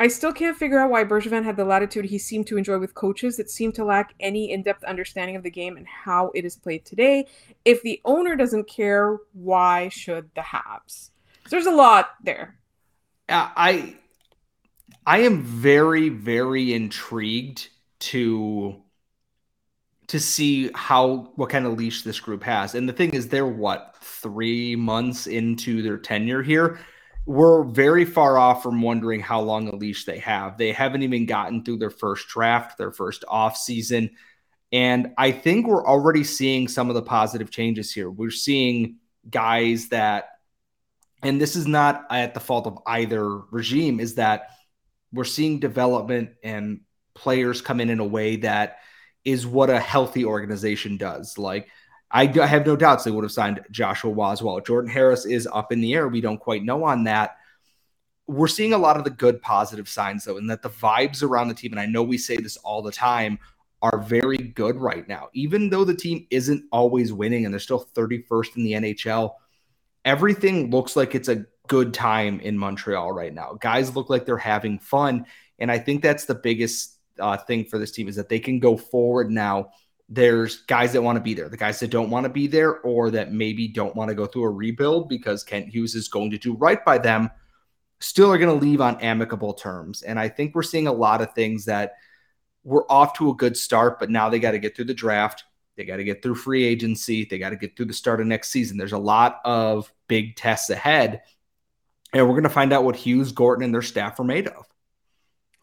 I 0.00 0.08
still 0.08 0.32
can't 0.32 0.56
figure 0.56 0.78
out 0.78 0.90
why 0.90 1.04
Bergevin 1.04 1.44
had 1.44 1.58
the 1.58 1.64
latitude 1.66 2.06
he 2.06 2.16
seemed 2.16 2.46
to 2.46 2.56
enjoy 2.56 2.78
with 2.78 2.94
coaches 2.94 3.36
that 3.36 3.50
seem 3.50 3.70
to 3.72 3.84
lack 3.84 4.14
any 4.18 4.50
in-depth 4.50 4.82
understanding 4.84 5.36
of 5.36 5.42
the 5.42 5.50
game 5.50 5.76
and 5.76 5.86
how 5.86 6.30
it 6.34 6.46
is 6.46 6.56
played 6.56 6.86
today. 6.86 7.26
If 7.66 7.82
the 7.82 8.00
owner 8.06 8.34
doesn't 8.34 8.66
care, 8.66 9.18
why 9.34 9.90
should 9.90 10.30
the 10.34 10.40
Habs? 10.40 11.10
So 11.44 11.50
there's 11.50 11.66
a 11.66 11.70
lot 11.70 12.12
there. 12.24 12.56
Uh, 13.28 13.50
I 13.54 13.94
I 15.06 15.18
am 15.18 15.42
very 15.42 16.08
very 16.08 16.72
intrigued 16.72 17.68
to 17.98 18.82
to 20.06 20.18
see 20.18 20.70
how 20.74 21.30
what 21.36 21.50
kind 21.50 21.66
of 21.66 21.74
leash 21.74 22.04
this 22.04 22.20
group 22.20 22.42
has. 22.44 22.74
And 22.74 22.88
the 22.88 22.94
thing 22.94 23.10
is 23.10 23.28
they're 23.28 23.46
what 23.46 23.96
3 24.00 24.76
months 24.76 25.26
into 25.26 25.82
their 25.82 25.98
tenure 25.98 26.42
here 26.42 26.80
we're 27.30 27.62
very 27.62 28.04
far 28.04 28.36
off 28.36 28.60
from 28.60 28.82
wondering 28.82 29.20
how 29.20 29.40
long 29.40 29.68
a 29.68 29.76
leash 29.76 30.04
they 30.04 30.18
have. 30.18 30.58
They 30.58 30.72
haven't 30.72 31.04
even 31.04 31.26
gotten 31.26 31.62
through 31.62 31.76
their 31.76 31.88
first 31.88 32.26
draft, 32.26 32.76
their 32.76 32.90
first 32.90 33.24
off 33.28 33.56
season. 33.56 34.10
And 34.72 35.12
I 35.16 35.30
think 35.30 35.68
we're 35.68 35.86
already 35.86 36.24
seeing 36.24 36.66
some 36.66 36.88
of 36.88 36.96
the 36.96 37.02
positive 37.02 37.48
changes 37.52 37.92
here. 37.92 38.10
We're 38.10 38.32
seeing 38.32 38.96
guys 39.30 39.90
that, 39.90 40.30
and 41.22 41.40
this 41.40 41.54
is 41.54 41.68
not 41.68 42.04
at 42.10 42.34
the 42.34 42.40
fault 42.40 42.66
of 42.66 42.80
either 42.84 43.24
regime, 43.52 44.00
is 44.00 44.16
that 44.16 44.48
we're 45.12 45.22
seeing 45.22 45.60
development 45.60 46.30
and 46.42 46.80
players 47.14 47.62
come 47.62 47.80
in 47.80 47.90
in 47.90 48.00
a 48.00 48.04
way 48.04 48.36
that 48.38 48.78
is 49.24 49.46
what 49.46 49.70
a 49.70 49.78
healthy 49.78 50.24
organization 50.24 50.96
does. 50.96 51.38
Like 51.38 51.68
I, 52.10 52.22
I 52.40 52.46
have 52.46 52.66
no 52.66 52.76
doubts 52.76 53.04
they 53.04 53.10
would 53.10 53.24
have 53.24 53.32
signed 53.32 53.60
Joshua 53.70 54.12
Waswell. 54.12 54.64
Jordan 54.64 54.90
Harris 54.90 55.24
is 55.26 55.48
up 55.52 55.72
in 55.72 55.80
the 55.80 55.94
air. 55.94 56.08
We 56.08 56.20
don't 56.20 56.40
quite 56.40 56.64
know 56.64 56.84
on 56.84 57.04
that. 57.04 57.36
We're 58.26 58.48
seeing 58.48 58.72
a 58.72 58.78
lot 58.78 58.96
of 58.96 59.04
the 59.04 59.10
good 59.10 59.40
positive 59.42 59.88
signs, 59.88 60.24
though, 60.24 60.36
and 60.36 60.50
that 60.50 60.62
the 60.62 60.70
vibes 60.70 61.22
around 61.22 61.48
the 61.48 61.54
team, 61.54 61.72
and 61.72 61.80
I 61.80 61.86
know 61.86 62.02
we 62.02 62.18
say 62.18 62.36
this 62.36 62.56
all 62.58 62.82
the 62.82 62.92
time, 62.92 63.38
are 63.82 63.98
very 63.98 64.38
good 64.38 64.76
right 64.76 65.06
now. 65.08 65.28
Even 65.32 65.70
though 65.70 65.84
the 65.84 65.94
team 65.94 66.26
isn't 66.30 66.64
always 66.70 67.12
winning 67.12 67.44
and 67.44 67.54
they're 67.54 67.60
still 67.60 67.88
31st 67.94 68.56
in 68.56 68.64
the 68.64 68.72
NHL, 68.72 69.34
everything 70.04 70.70
looks 70.70 70.96
like 70.96 71.14
it's 71.14 71.28
a 71.28 71.46
good 71.66 71.94
time 71.94 72.40
in 72.40 72.58
Montreal 72.58 73.12
right 73.12 73.32
now. 73.32 73.56
Guys 73.60 73.94
look 73.94 74.10
like 74.10 74.26
they're 74.26 74.36
having 74.36 74.78
fun. 74.78 75.26
And 75.58 75.70
I 75.70 75.78
think 75.78 76.02
that's 76.02 76.24
the 76.24 76.34
biggest 76.34 76.96
uh, 77.18 77.36
thing 77.36 77.64
for 77.64 77.78
this 77.78 77.92
team 77.92 78.08
is 78.08 78.16
that 78.16 78.28
they 78.28 78.40
can 78.40 78.58
go 78.58 78.76
forward 78.76 79.30
now 79.30 79.70
there's 80.12 80.62
guys 80.62 80.92
that 80.92 81.02
want 81.02 81.16
to 81.16 81.22
be 81.22 81.34
there, 81.34 81.48
the 81.48 81.56
guys 81.56 81.78
that 81.78 81.90
don't 81.90 82.10
want 82.10 82.24
to 82.24 82.30
be 82.30 82.48
there, 82.48 82.80
or 82.80 83.12
that 83.12 83.32
maybe 83.32 83.68
don't 83.68 83.94
want 83.94 84.08
to 84.08 84.14
go 84.14 84.26
through 84.26 84.42
a 84.42 84.50
rebuild 84.50 85.08
because 85.08 85.44
Kent 85.44 85.68
Hughes 85.68 85.94
is 85.94 86.08
going 86.08 86.32
to 86.32 86.38
do 86.38 86.54
right 86.54 86.84
by 86.84 86.98
them, 86.98 87.30
still 88.00 88.32
are 88.32 88.38
going 88.38 88.58
to 88.58 88.66
leave 88.66 88.80
on 88.80 89.00
amicable 89.00 89.54
terms. 89.54 90.02
And 90.02 90.18
I 90.18 90.28
think 90.28 90.54
we're 90.54 90.64
seeing 90.64 90.88
a 90.88 90.92
lot 90.92 91.22
of 91.22 91.32
things 91.32 91.64
that 91.66 91.94
we're 92.64 92.86
off 92.88 93.16
to 93.18 93.30
a 93.30 93.34
good 93.34 93.56
start, 93.56 94.00
but 94.00 94.10
now 94.10 94.28
they 94.28 94.40
got 94.40 94.50
to 94.50 94.58
get 94.58 94.74
through 94.74 94.86
the 94.86 94.94
draft. 94.94 95.44
They 95.76 95.84
got 95.84 95.96
to 95.96 96.04
get 96.04 96.22
through 96.22 96.34
free 96.34 96.64
agency. 96.64 97.24
They 97.24 97.38
got 97.38 97.50
to 97.50 97.56
get 97.56 97.76
through 97.76 97.86
the 97.86 97.94
start 97.94 98.20
of 98.20 98.26
next 98.26 98.50
season. 98.50 98.76
There's 98.76 98.92
a 98.92 98.98
lot 98.98 99.40
of 99.44 99.92
big 100.08 100.34
tests 100.34 100.70
ahead. 100.70 101.22
And 102.12 102.26
we're 102.26 102.34
going 102.34 102.42
to 102.42 102.48
find 102.50 102.72
out 102.72 102.82
what 102.82 102.96
Hughes, 102.96 103.30
Gorton, 103.30 103.64
and 103.64 103.72
their 103.72 103.80
staff 103.80 104.18
are 104.18 104.24
made 104.24 104.48
of. 104.48 104.66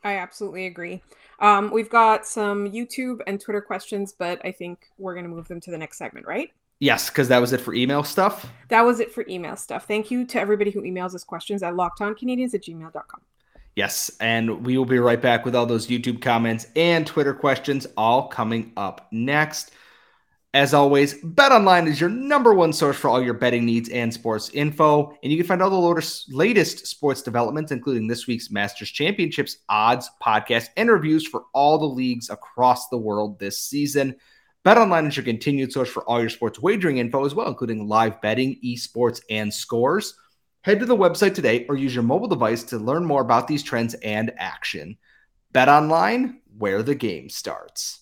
I 0.03 0.15
absolutely 0.15 0.65
agree. 0.65 1.03
Um, 1.39 1.71
we've 1.71 1.89
got 1.89 2.25
some 2.25 2.71
YouTube 2.71 3.19
and 3.27 3.39
Twitter 3.39 3.61
questions, 3.61 4.13
but 4.17 4.43
I 4.43 4.51
think 4.51 4.87
we're 4.97 5.13
going 5.13 5.25
to 5.25 5.29
move 5.29 5.47
them 5.47 5.59
to 5.61 5.71
the 5.71 5.77
next 5.77 5.97
segment, 5.97 6.25
right? 6.25 6.51
Yes, 6.79 7.09
because 7.09 7.27
that 7.29 7.39
was 7.39 7.53
it 7.53 7.61
for 7.61 7.73
email 7.73 8.03
stuff. 8.03 8.51
That 8.69 8.81
was 8.81 8.99
it 8.99 9.11
for 9.11 9.25
email 9.27 9.55
stuff. 9.55 9.87
Thank 9.87 10.11
you 10.11 10.25
to 10.25 10.39
everybody 10.39 10.71
who 10.71 10.81
emails 10.81 11.15
us 11.15 11.23
questions 11.23 11.63
at 11.63 11.73
lockedoncanadians 11.73 12.53
at 12.53 12.63
gmail.com. 12.63 13.21
Yes, 13.75 14.11
and 14.19 14.65
we 14.65 14.77
will 14.77 14.85
be 14.85 14.97
right 14.97 15.21
back 15.21 15.45
with 15.45 15.55
all 15.55 15.67
those 15.67 15.87
YouTube 15.87 16.21
comments 16.21 16.67
and 16.75 17.05
Twitter 17.05 17.33
questions, 17.33 17.85
all 17.95 18.27
coming 18.27 18.73
up 18.75 19.07
next. 19.11 19.71
As 20.53 20.73
always, 20.73 21.21
BetOnline 21.21 21.87
is 21.87 21.99
your 21.99 22.09
number 22.09 22.53
one 22.53 22.71
source 22.71 22.95
for 22.95 23.09
all 23.09 23.21
your 23.21 23.33
betting 23.33 23.65
needs 23.65 23.89
and 23.89 24.13
sports 24.13 24.49
info. 24.53 25.13
And 25.21 25.31
you 25.31 25.37
can 25.37 25.45
find 25.45 25.61
all 25.61 25.69
the 25.69 26.23
latest 26.29 26.87
sports 26.87 27.21
developments, 27.21 27.71
including 27.71 28.07
this 28.07 28.27
week's 28.27 28.49
Masters 28.49 28.89
Championships 28.89 29.57
odds, 29.67 30.09
podcast, 30.23 30.69
and 30.77 30.89
reviews 30.89 31.27
for 31.27 31.43
all 31.53 31.77
the 31.77 31.85
leagues 31.85 32.29
across 32.29 32.87
the 32.87 32.97
world 32.97 33.37
this 33.39 33.61
season. 33.61 34.15
BetOnline 34.65 35.09
is 35.09 35.17
your 35.17 35.25
continued 35.25 35.71
source 35.73 35.89
for 35.89 36.03
all 36.03 36.21
your 36.21 36.29
sports 36.29 36.59
wagering 36.59 36.97
info 36.97 37.25
as 37.25 37.35
well, 37.35 37.47
including 37.47 37.87
live 37.87 38.19
betting, 38.21 38.59
esports, 38.65 39.21
and 39.29 39.53
scores. 39.53 40.15
Head 40.61 40.79
to 40.79 40.85
the 40.85 40.95
website 40.95 41.35
today 41.35 41.65
or 41.69 41.75
use 41.75 41.93
your 41.93 42.03
mobile 42.03 42.27
device 42.27 42.63
to 42.63 42.77
learn 42.77 43.05
more 43.05 43.21
about 43.21 43.47
these 43.47 43.63
trends 43.63 43.93
and 43.95 44.33
action. 44.37 44.97
BetOnline, 45.53 46.37
where 46.57 46.83
the 46.83 46.95
game 46.95 47.29
starts. 47.29 47.99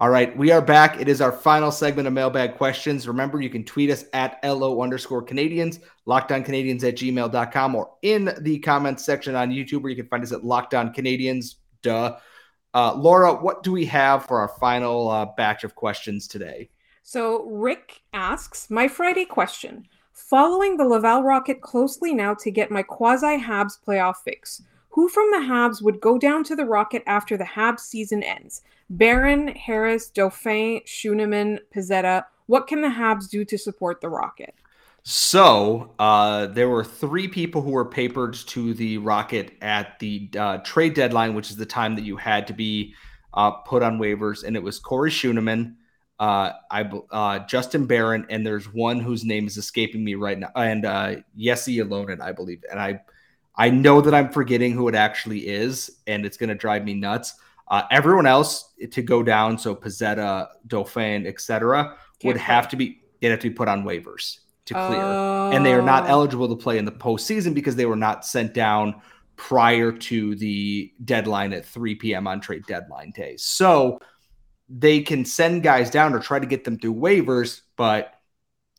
All 0.00 0.08
right, 0.08 0.34
we 0.34 0.50
are 0.50 0.62
back. 0.62 0.98
It 0.98 1.08
is 1.08 1.20
our 1.20 1.30
final 1.30 1.70
segment 1.70 2.08
of 2.08 2.14
mailbag 2.14 2.56
questions. 2.56 3.06
Remember, 3.06 3.38
you 3.38 3.50
can 3.50 3.64
tweet 3.64 3.90
us 3.90 4.06
at 4.14 4.40
LO 4.42 4.80
underscore 4.80 5.20
Canadians, 5.20 5.78
lockdowncanadians 6.08 6.82
at 6.84 6.94
gmail.com, 6.94 7.74
or 7.74 7.90
in 8.00 8.32
the 8.40 8.60
comments 8.60 9.04
section 9.04 9.34
on 9.34 9.50
YouTube, 9.50 9.82
where 9.82 9.90
you 9.90 9.96
can 9.96 10.06
find 10.06 10.22
us 10.22 10.32
at 10.32 10.42
Locked 10.42 10.72
On 10.72 10.94
Canadiens. 10.94 11.56
Duh. 11.82 12.16
Uh, 12.72 12.94
Laura, 12.94 13.34
what 13.34 13.62
do 13.62 13.72
we 13.72 13.84
have 13.84 14.24
for 14.24 14.40
our 14.40 14.48
final 14.58 15.10
uh, 15.10 15.26
batch 15.36 15.64
of 15.64 15.74
questions 15.74 16.26
today? 16.26 16.70
So, 17.02 17.44
Rick 17.50 18.00
asks 18.14 18.70
My 18.70 18.88
Friday 18.88 19.26
question 19.26 19.86
Following 20.14 20.78
the 20.78 20.88
Laval 20.88 21.24
Rocket 21.24 21.60
closely 21.60 22.14
now 22.14 22.32
to 22.36 22.50
get 22.50 22.70
my 22.70 22.82
quasi 22.82 23.38
Habs 23.38 23.74
playoff 23.86 24.16
fix. 24.24 24.62
Who 24.90 25.08
from 25.08 25.30
the 25.30 25.38
Habs 25.38 25.82
would 25.82 26.00
go 26.00 26.18
down 26.18 26.44
to 26.44 26.56
the 26.56 26.64
Rocket 26.64 27.02
after 27.06 27.36
the 27.36 27.44
Habs 27.44 27.80
season 27.80 28.22
ends? 28.22 28.62
Barron, 28.88 29.48
Harris, 29.48 30.10
Dauphin, 30.10 30.80
Schueneman, 30.84 31.58
Pezzetta. 31.74 32.24
What 32.46 32.66
can 32.66 32.80
the 32.80 32.88
Habs 32.88 33.28
do 33.30 33.44
to 33.44 33.56
support 33.56 34.00
the 34.00 34.08
Rocket? 34.08 34.54
So 35.02 35.94
uh, 35.98 36.46
there 36.46 36.68
were 36.68 36.84
three 36.84 37.28
people 37.28 37.62
who 37.62 37.70
were 37.70 37.84
papered 37.84 38.34
to 38.34 38.74
the 38.74 38.98
Rocket 38.98 39.56
at 39.62 39.98
the 40.00 40.28
uh, 40.36 40.58
trade 40.58 40.94
deadline, 40.94 41.34
which 41.34 41.50
is 41.50 41.56
the 41.56 41.66
time 41.66 41.94
that 41.94 42.04
you 42.04 42.16
had 42.16 42.48
to 42.48 42.52
be 42.52 42.94
uh, 43.32 43.52
put 43.52 43.82
on 43.82 43.98
waivers, 43.98 44.44
and 44.44 44.56
it 44.56 44.62
was 44.62 44.78
Corie 44.78 45.10
Schueneman, 45.10 45.76
uh, 46.18 46.52
I 46.70 46.82
uh, 47.10 47.38
Justin 47.46 47.86
Barron, 47.86 48.26
and 48.28 48.44
there's 48.44 48.72
one 48.72 49.00
whose 49.00 49.24
name 49.24 49.46
is 49.46 49.56
escaping 49.56 50.04
me 50.04 50.16
right 50.16 50.38
now, 50.38 50.50
and 50.54 50.84
uh, 50.84 51.16
Jesse 51.38 51.78
Ylönen, 51.78 52.20
I 52.20 52.32
believe, 52.32 52.64
and 52.70 52.78
I 52.78 53.00
I 53.56 53.70
know 53.70 54.00
that 54.00 54.14
I'm 54.14 54.30
forgetting 54.30 54.72
who 54.72 54.88
it 54.88 54.94
actually 54.94 55.48
is, 55.48 55.90
and 56.06 56.24
it's 56.24 56.36
going 56.36 56.48
to 56.48 56.54
drive 56.54 56.84
me 56.84 56.94
nuts. 56.94 57.34
Uh, 57.68 57.82
everyone 57.90 58.26
else 58.26 58.72
to 58.90 59.02
go 59.02 59.22
down, 59.22 59.58
so 59.58 59.74
Pezzetta, 59.74 60.48
Dauphin, 60.66 61.26
etc., 61.26 61.96
would 62.24 62.36
play. 62.36 62.42
have 62.42 62.68
to 62.68 62.76
be 62.76 63.00
they'd 63.20 63.28
have 63.28 63.40
to 63.40 63.50
be 63.50 63.54
put 63.54 63.68
on 63.68 63.84
waivers 63.84 64.38
to 64.66 64.74
clear, 64.74 65.00
oh. 65.00 65.50
and 65.52 65.64
they 65.64 65.72
are 65.72 65.82
not 65.82 66.04
oh. 66.04 66.08
eligible 66.08 66.48
to 66.48 66.56
play 66.56 66.78
in 66.78 66.84
the 66.84 66.92
postseason 66.92 67.54
because 67.54 67.76
they 67.76 67.86
were 67.86 67.96
not 67.96 68.24
sent 68.24 68.54
down 68.54 69.00
prior 69.36 69.90
to 69.90 70.34
the 70.36 70.92
deadline 71.04 71.52
at 71.52 71.64
3 71.64 71.94
p.m. 71.94 72.26
on 72.26 72.40
trade 72.40 72.64
deadline 72.66 73.10
day. 73.10 73.36
So 73.38 74.00
they 74.68 75.00
can 75.00 75.24
send 75.24 75.62
guys 75.62 75.90
down 75.90 76.12
or 76.12 76.20
try 76.20 76.38
to 76.38 76.46
get 76.46 76.64
them 76.64 76.78
through 76.78 76.94
waivers, 76.94 77.62
but 77.76 78.14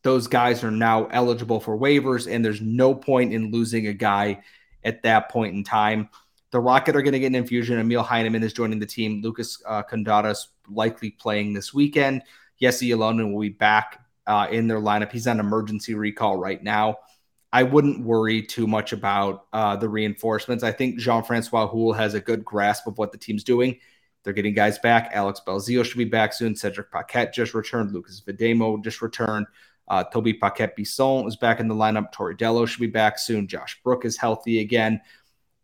those 0.03 0.27
guys 0.27 0.63
are 0.63 0.71
now 0.71 1.05
eligible 1.07 1.59
for 1.59 1.77
waivers, 1.77 2.31
and 2.31 2.43
there's 2.43 2.61
no 2.61 2.93
point 2.93 3.33
in 3.33 3.51
losing 3.51 3.87
a 3.87 3.93
guy 3.93 4.41
at 4.83 5.03
that 5.03 5.29
point 5.29 5.55
in 5.55 5.63
time. 5.63 6.09
The 6.51 6.59
Rocket 6.59 6.95
are 6.95 7.01
going 7.01 7.13
to 7.13 7.19
get 7.19 7.27
an 7.27 7.35
infusion. 7.35 7.79
Emil 7.79 8.03
Heineman 8.03 8.43
is 8.43 8.53
joining 8.53 8.79
the 8.79 8.85
team. 8.85 9.21
Lucas 9.21 9.61
uh, 9.65 9.83
Condotta's 9.83 10.49
likely 10.69 11.11
playing 11.11 11.53
this 11.53 11.73
weekend. 11.73 12.23
Jesse 12.59 12.89
Ylönen 12.89 13.31
will 13.31 13.41
be 13.41 13.49
back 13.49 14.05
uh, 14.27 14.47
in 14.51 14.67
their 14.67 14.79
lineup. 14.79 15.11
He's 15.11 15.27
on 15.27 15.39
emergency 15.39 15.95
recall 15.95 16.37
right 16.37 16.61
now. 16.61 16.97
I 17.53 17.63
wouldn't 17.63 18.05
worry 18.05 18.41
too 18.43 18.67
much 18.67 18.93
about 18.93 19.45
uh, 19.51 19.75
the 19.75 19.89
reinforcements. 19.89 20.63
I 20.63 20.71
think 20.71 20.99
Jean 20.99 21.23
Francois 21.23 21.67
Houle 21.67 21.93
has 21.93 22.13
a 22.13 22.21
good 22.21 22.45
grasp 22.45 22.87
of 22.87 22.97
what 22.97 23.11
the 23.11 23.17
team's 23.17 23.43
doing. 23.43 23.77
They're 24.23 24.33
getting 24.33 24.53
guys 24.53 24.77
back. 24.79 25.09
Alex 25.13 25.41
Belzile 25.45 25.83
should 25.83 25.97
be 25.97 26.05
back 26.05 26.31
soon. 26.33 26.55
Cedric 26.55 26.91
Paquette 26.91 27.33
just 27.33 27.53
returned. 27.53 27.91
Lukas 27.91 28.21
Vejdemo 28.21 28.81
just 28.83 29.01
returned. 29.01 29.47
Uh, 29.87 30.03
Toby 30.05 30.33
Paquette 30.33 30.75
Bisson 30.75 31.27
is 31.27 31.35
back 31.35 31.59
in 31.59 31.67
the 31.67 31.75
lineup. 31.75 32.11
Tori 32.11 32.35
Dello 32.35 32.65
should 32.65 32.79
be 32.79 32.87
back 32.87 33.19
soon. 33.19 33.47
Josh 33.47 33.79
Brook 33.83 34.05
is 34.05 34.17
healthy 34.17 34.59
again. 34.59 35.01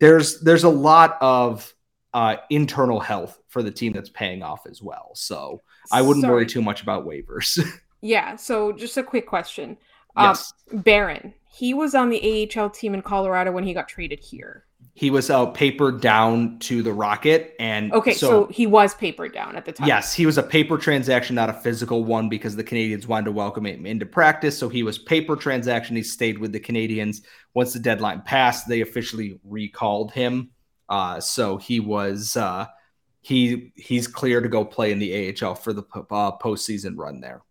There's 0.00 0.40
there's 0.40 0.64
a 0.64 0.68
lot 0.68 1.16
of 1.20 1.72
uh, 2.14 2.36
internal 2.50 3.00
health 3.00 3.38
for 3.48 3.62
the 3.62 3.70
team 3.70 3.92
that's 3.92 4.10
paying 4.10 4.42
off 4.42 4.66
as 4.66 4.82
well. 4.82 5.12
So 5.14 5.62
I 5.90 6.02
wouldn't 6.02 6.22
Sorry. 6.22 6.34
worry 6.34 6.46
too 6.46 6.62
much 6.62 6.82
about 6.82 7.06
waivers. 7.06 7.58
Yeah. 8.00 8.36
So 8.36 8.70
just 8.70 8.96
a 8.96 9.02
quick 9.02 9.26
question. 9.26 9.76
Um, 10.16 10.26
yes, 10.26 10.52
Barron, 10.72 11.34
he 11.50 11.74
was 11.74 11.96
on 11.96 12.10
the 12.10 12.48
AHL 12.56 12.70
team 12.70 12.94
in 12.94 13.02
Colorado 13.02 13.50
when 13.50 13.64
he 13.64 13.74
got 13.74 13.88
traded 13.88 14.20
here. 14.20 14.64
He 14.98 15.10
was 15.10 15.30
uh, 15.30 15.46
papered 15.46 16.00
down 16.00 16.58
to 16.58 16.82
the 16.82 16.92
Rocket, 16.92 17.54
and 17.60 17.92
Okay, 17.92 18.14
so, 18.14 18.46
he 18.46 18.66
was 18.66 18.94
papered 18.94 19.32
down 19.32 19.54
at 19.54 19.64
the 19.64 19.70
time. 19.70 19.86
Yes, 19.86 20.12
he 20.12 20.26
was 20.26 20.38
a 20.38 20.42
paper 20.42 20.76
transaction, 20.76 21.36
not 21.36 21.48
a 21.48 21.52
physical 21.52 22.02
one, 22.02 22.28
because 22.28 22.56
the 22.56 22.64
Canadians 22.64 23.06
wanted 23.06 23.26
to 23.26 23.32
welcome 23.32 23.64
him 23.64 23.86
into 23.86 24.06
practice. 24.06 24.58
So 24.58 24.68
he 24.68 24.82
was 24.82 24.98
paper 24.98 25.36
transaction. 25.36 25.94
He 25.94 26.02
stayed 26.02 26.38
with 26.38 26.50
the 26.50 26.58
Canadians. 26.58 27.22
Once 27.54 27.72
the 27.72 27.78
deadline 27.78 28.22
passed, 28.22 28.66
they 28.66 28.80
officially 28.80 29.38
recalled 29.44 30.10
him. 30.10 30.50
Uh, 30.88 31.20
so 31.20 31.58
he 31.58 31.78
was 31.78 32.36
uh, 32.36 32.66
he 33.20 33.72
he's 33.76 34.08
clear 34.08 34.40
to 34.40 34.48
go 34.48 34.64
play 34.64 34.90
in 34.90 34.98
the 34.98 35.32
AHL 35.40 35.54
for 35.54 35.72
the 35.72 35.84
uh, 35.94 36.32
postseason 36.38 36.94
run 36.96 37.20
there. 37.20 37.42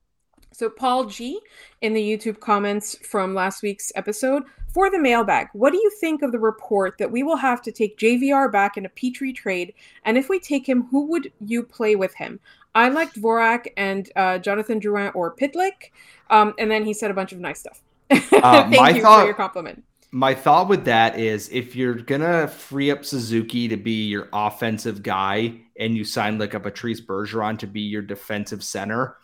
So 0.52 0.70
Paul 0.70 1.06
G 1.06 1.40
in 1.82 1.94
the 1.94 2.02
YouTube 2.02 2.40
comments 2.40 2.98
from 3.08 3.36
last 3.36 3.62
week's 3.62 3.92
episode 3.96 4.44
for 4.74 4.90
the 4.90 5.00
mailbag, 5.00 5.48
what 5.54 5.72
do 5.72 5.78
you 5.78 5.90
think 6.00 6.22
of 6.22 6.32
the 6.32 6.40
report 6.40 6.98
that 7.00 7.12
we 7.12 7.24
will 7.24 7.38
have 7.38 7.62
to 7.64 7.72
take 7.72 7.98
JVR 7.98 8.52
back 8.52 8.78
in 8.78 8.86
a 8.86 8.90
Petry 8.90 9.34
trade? 9.34 9.74
And 10.06 10.18
if 10.18 10.30
we 10.30 10.40
take 10.40 10.68
him, 10.68 10.84
who 10.92 11.06
would 11.08 11.32
you 11.40 11.64
play 11.64 11.96
with 11.96 12.14
him? 12.16 12.40
I 12.76 12.90
liked 12.90 13.20
Vorak 13.20 13.68
and 13.76 14.10
uh, 14.16 14.38
Jonathan 14.38 14.80
Drouin 14.80 15.16
or 15.16 15.36
Pitlick. 15.36 15.92
Um, 16.30 16.54
and 16.60 16.70
then 16.70 16.86
he 16.86 16.94
said 16.94 17.10
a 17.10 17.14
bunch 17.16 17.32
of 17.32 17.40
nice 17.40 17.60
stuff. 17.60 17.82
Thank 18.10 18.32
my 18.72 18.90
you 18.92 19.02
thought- 19.02 19.22
for 19.22 19.26
your 19.26 19.34
compliment. 19.34 19.84
My 20.10 20.34
thought 20.36 20.70
with 20.70 20.86
that 20.86 21.20
is 21.20 21.50
if 21.50 21.76
you're 21.76 21.94
gonna 21.96 22.48
free 22.48 22.92
up 22.92 23.04
Suzuki 23.04 23.68
to 23.68 23.76
be 23.76 24.06
your 24.08 24.30
offensive 24.32 25.04
guy 25.04 25.56
and 25.78 25.98
you 25.98 26.06
sign 26.06 26.40
like 26.40 26.54
a 26.54 26.62
Patrice 26.62 27.02
Bergeron 27.02 27.60
to 27.60 27.68
be 27.68 27.82
your 27.82 28.02
defensive 28.02 28.64
center, 28.64 29.18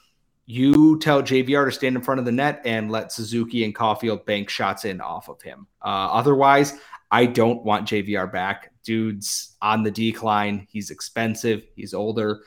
you 0.45 0.99
tell 0.99 1.21
JVR 1.21 1.65
to 1.65 1.71
stand 1.71 1.95
in 1.95 2.01
front 2.01 2.19
of 2.19 2.25
the 2.25 2.31
net 2.31 2.61
and 2.65 2.91
let 2.91 3.11
Suzuki 3.11 3.63
and 3.63 3.73
Caufield 3.73 4.25
bank 4.25 4.49
shots 4.49 4.85
in 4.85 4.99
off 4.99 5.29
of 5.29 5.41
him. 5.41 5.67
Uh, 5.81 6.09
otherwise, 6.11 6.73
I 7.11 7.25
don't 7.25 7.63
want 7.63 7.87
JVR 7.87 8.31
back. 8.31 8.71
Dude's 8.83 9.55
on 9.61 9.83
the 9.83 9.91
decline. 9.91 10.67
He's 10.69 10.89
expensive. 10.89 11.63
He's 11.75 11.93
older. 11.93 12.41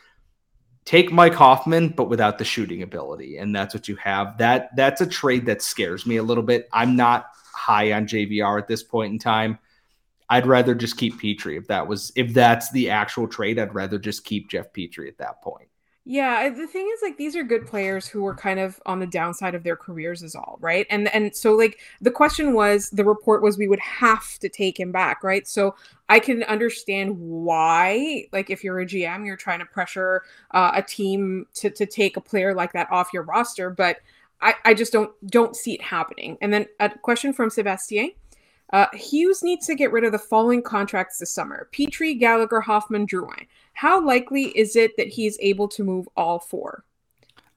Take 0.84 1.10
Mike 1.10 1.34
Hoffman, 1.34 1.88
but 1.88 2.08
without 2.08 2.38
the 2.38 2.44
shooting 2.44 2.82
ability, 2.82 3.38
and 3.38 3.54
that's 3.54 3.74
what 3.74 3.88
you 3.88 3.96
have. 3.96 4.38
That 4.38 4.74
that's 4.76 5.00
a 5.00 5.06
trade 5.06 5.46
that 5.46 5.62
scares 5.62 6.06
me 6.06 6.18
a 6.18 6.22
little 6.22 6.44
bit. 6.44 6.68
I'm 6.72 6.94
not 6.94 7.26
high 7.54 7.92
on 7.92 8.06
JVR 8.06 8.58
at 8.58 8.68
this 8.68 8.82
point 8.82 9.12
in 9.12 9.18
time. 9.18 9.58
I'd 10.28 10.46
rather 10.46 10.74
just 10.74 10.96
keep 10.96 11.20
Petry 11.20 11.56
if 11.56 11.68
that 11.68 11.86
was 11.86 12.12
if 12.14 12.34
that's 12.34 12.70
the 12.70 12.90
actual 12.90 13.26
trade. 13.26 13.58
I'd 13.58 13.74
rather 13.74 13.98
just 13.98 14.24
keep 14.24 14.50
Jeff 14.50 14.72
Petry 14.72 15.08
at 15.08 15.18
that 15.18 15.42
point. 15.42 15.68
Yeah, 16.08 16.48
the 16.50 16.68
thing 16.68 16.88
is 16.94 17.02
like 17.02 17.16
these 17.18 17.34
are 17.34 17.42
good 17.42 17.66
players 17.66 18.06
who 18.06 18.22
were 18.22 18.34
kind 18.36 18.60
of 18.60 18.80
on 18.86 19.00
the 19.00 19.08
downside 19.08 19.56
of 19.56 19.64
their 19.64 19.74
careers 19.74 20.22
is 20.22 20.36
all, 20.36 20.56
right? 20.60 20.86
And 20.88 21.12
and 21.12 21.34
so 21.34 21.52
like 21.52 21.80
the 22.00 22.12
question 22.12 22.54
was 22.54 22.90
the 22.90 23.04
report 23.04 23.42
was 23.42 23.58
we 23.58 23.66
would 23.66 23.80
have 23.80 24.38
to 24.38 24.48
take 24.48 24.78
him 24.78 24.92
back, 24.92 25.24
right? 25.24 25.48
So 25.48 25.74
I 26.08 26.20
can 26.20 26.44
understand 26.44 27.18
why 27.18 28.28
like 28.32 28.50
if 28.50 28.62
you're 28.62 28.78
a 28.78 28.86
GM 28.86 29.26
you're 29.26 29.36
trying 29.36 29.58
to 29.58 29.66
pressure 29.66 30.22
uh, 30.52 30.70
a 30.74 30.82
team 30.82 31.46
to 31.54 31.70
to 31.70 31.86
take 31.86 32.16
a 32.16 32.20
player 32.20 32.54
like 32.54 32.72
that 32.74 32.88
off 32.92 33.12
your 33.12 33.24
roster, 33.24 33.68
but 33.68 33.96
I 34.40 34.54
I 34.64 34.74
just 34.74 34.92
don't 34.92 35.10
don't 35.28 35.56
see 35.56 35.74
it 35.74 35.82
happening. 35.82 36.38
And 36.40 36.52
then 36.52 36.66
a 36.78 36.90
question 36.90 37.32
from 37.32 37.50
Sebastien. 37.50 38.12
Uh, 38.72 38.86
Hughes 38.94 39.42
needs 39.42 39.66
to 39.66 39.74
get 39.74 39.92
rid 39.92 40.04
of 40.04 40.12
the 40.12 40.18
following 40.18 40.62
contracts 40.62 41.18
this 41.18 41.32
summer: 41.32 41.68
Petry, 41.72 42.18
Gallagher, 42.18 42.60
Hoffman, 42.60 43.06
Drouin. 43.06 43.46
How 43.74 44.04
likely 44.04 44.46
is 44.58 44.76
it 44.76 44.96
that 44.96 45.08
he's 45.08 45.38
able 45.40 45.68
to 45.68 45.84
move 45.84 46.08
all 46.16 46.38
four? 46.38 46.84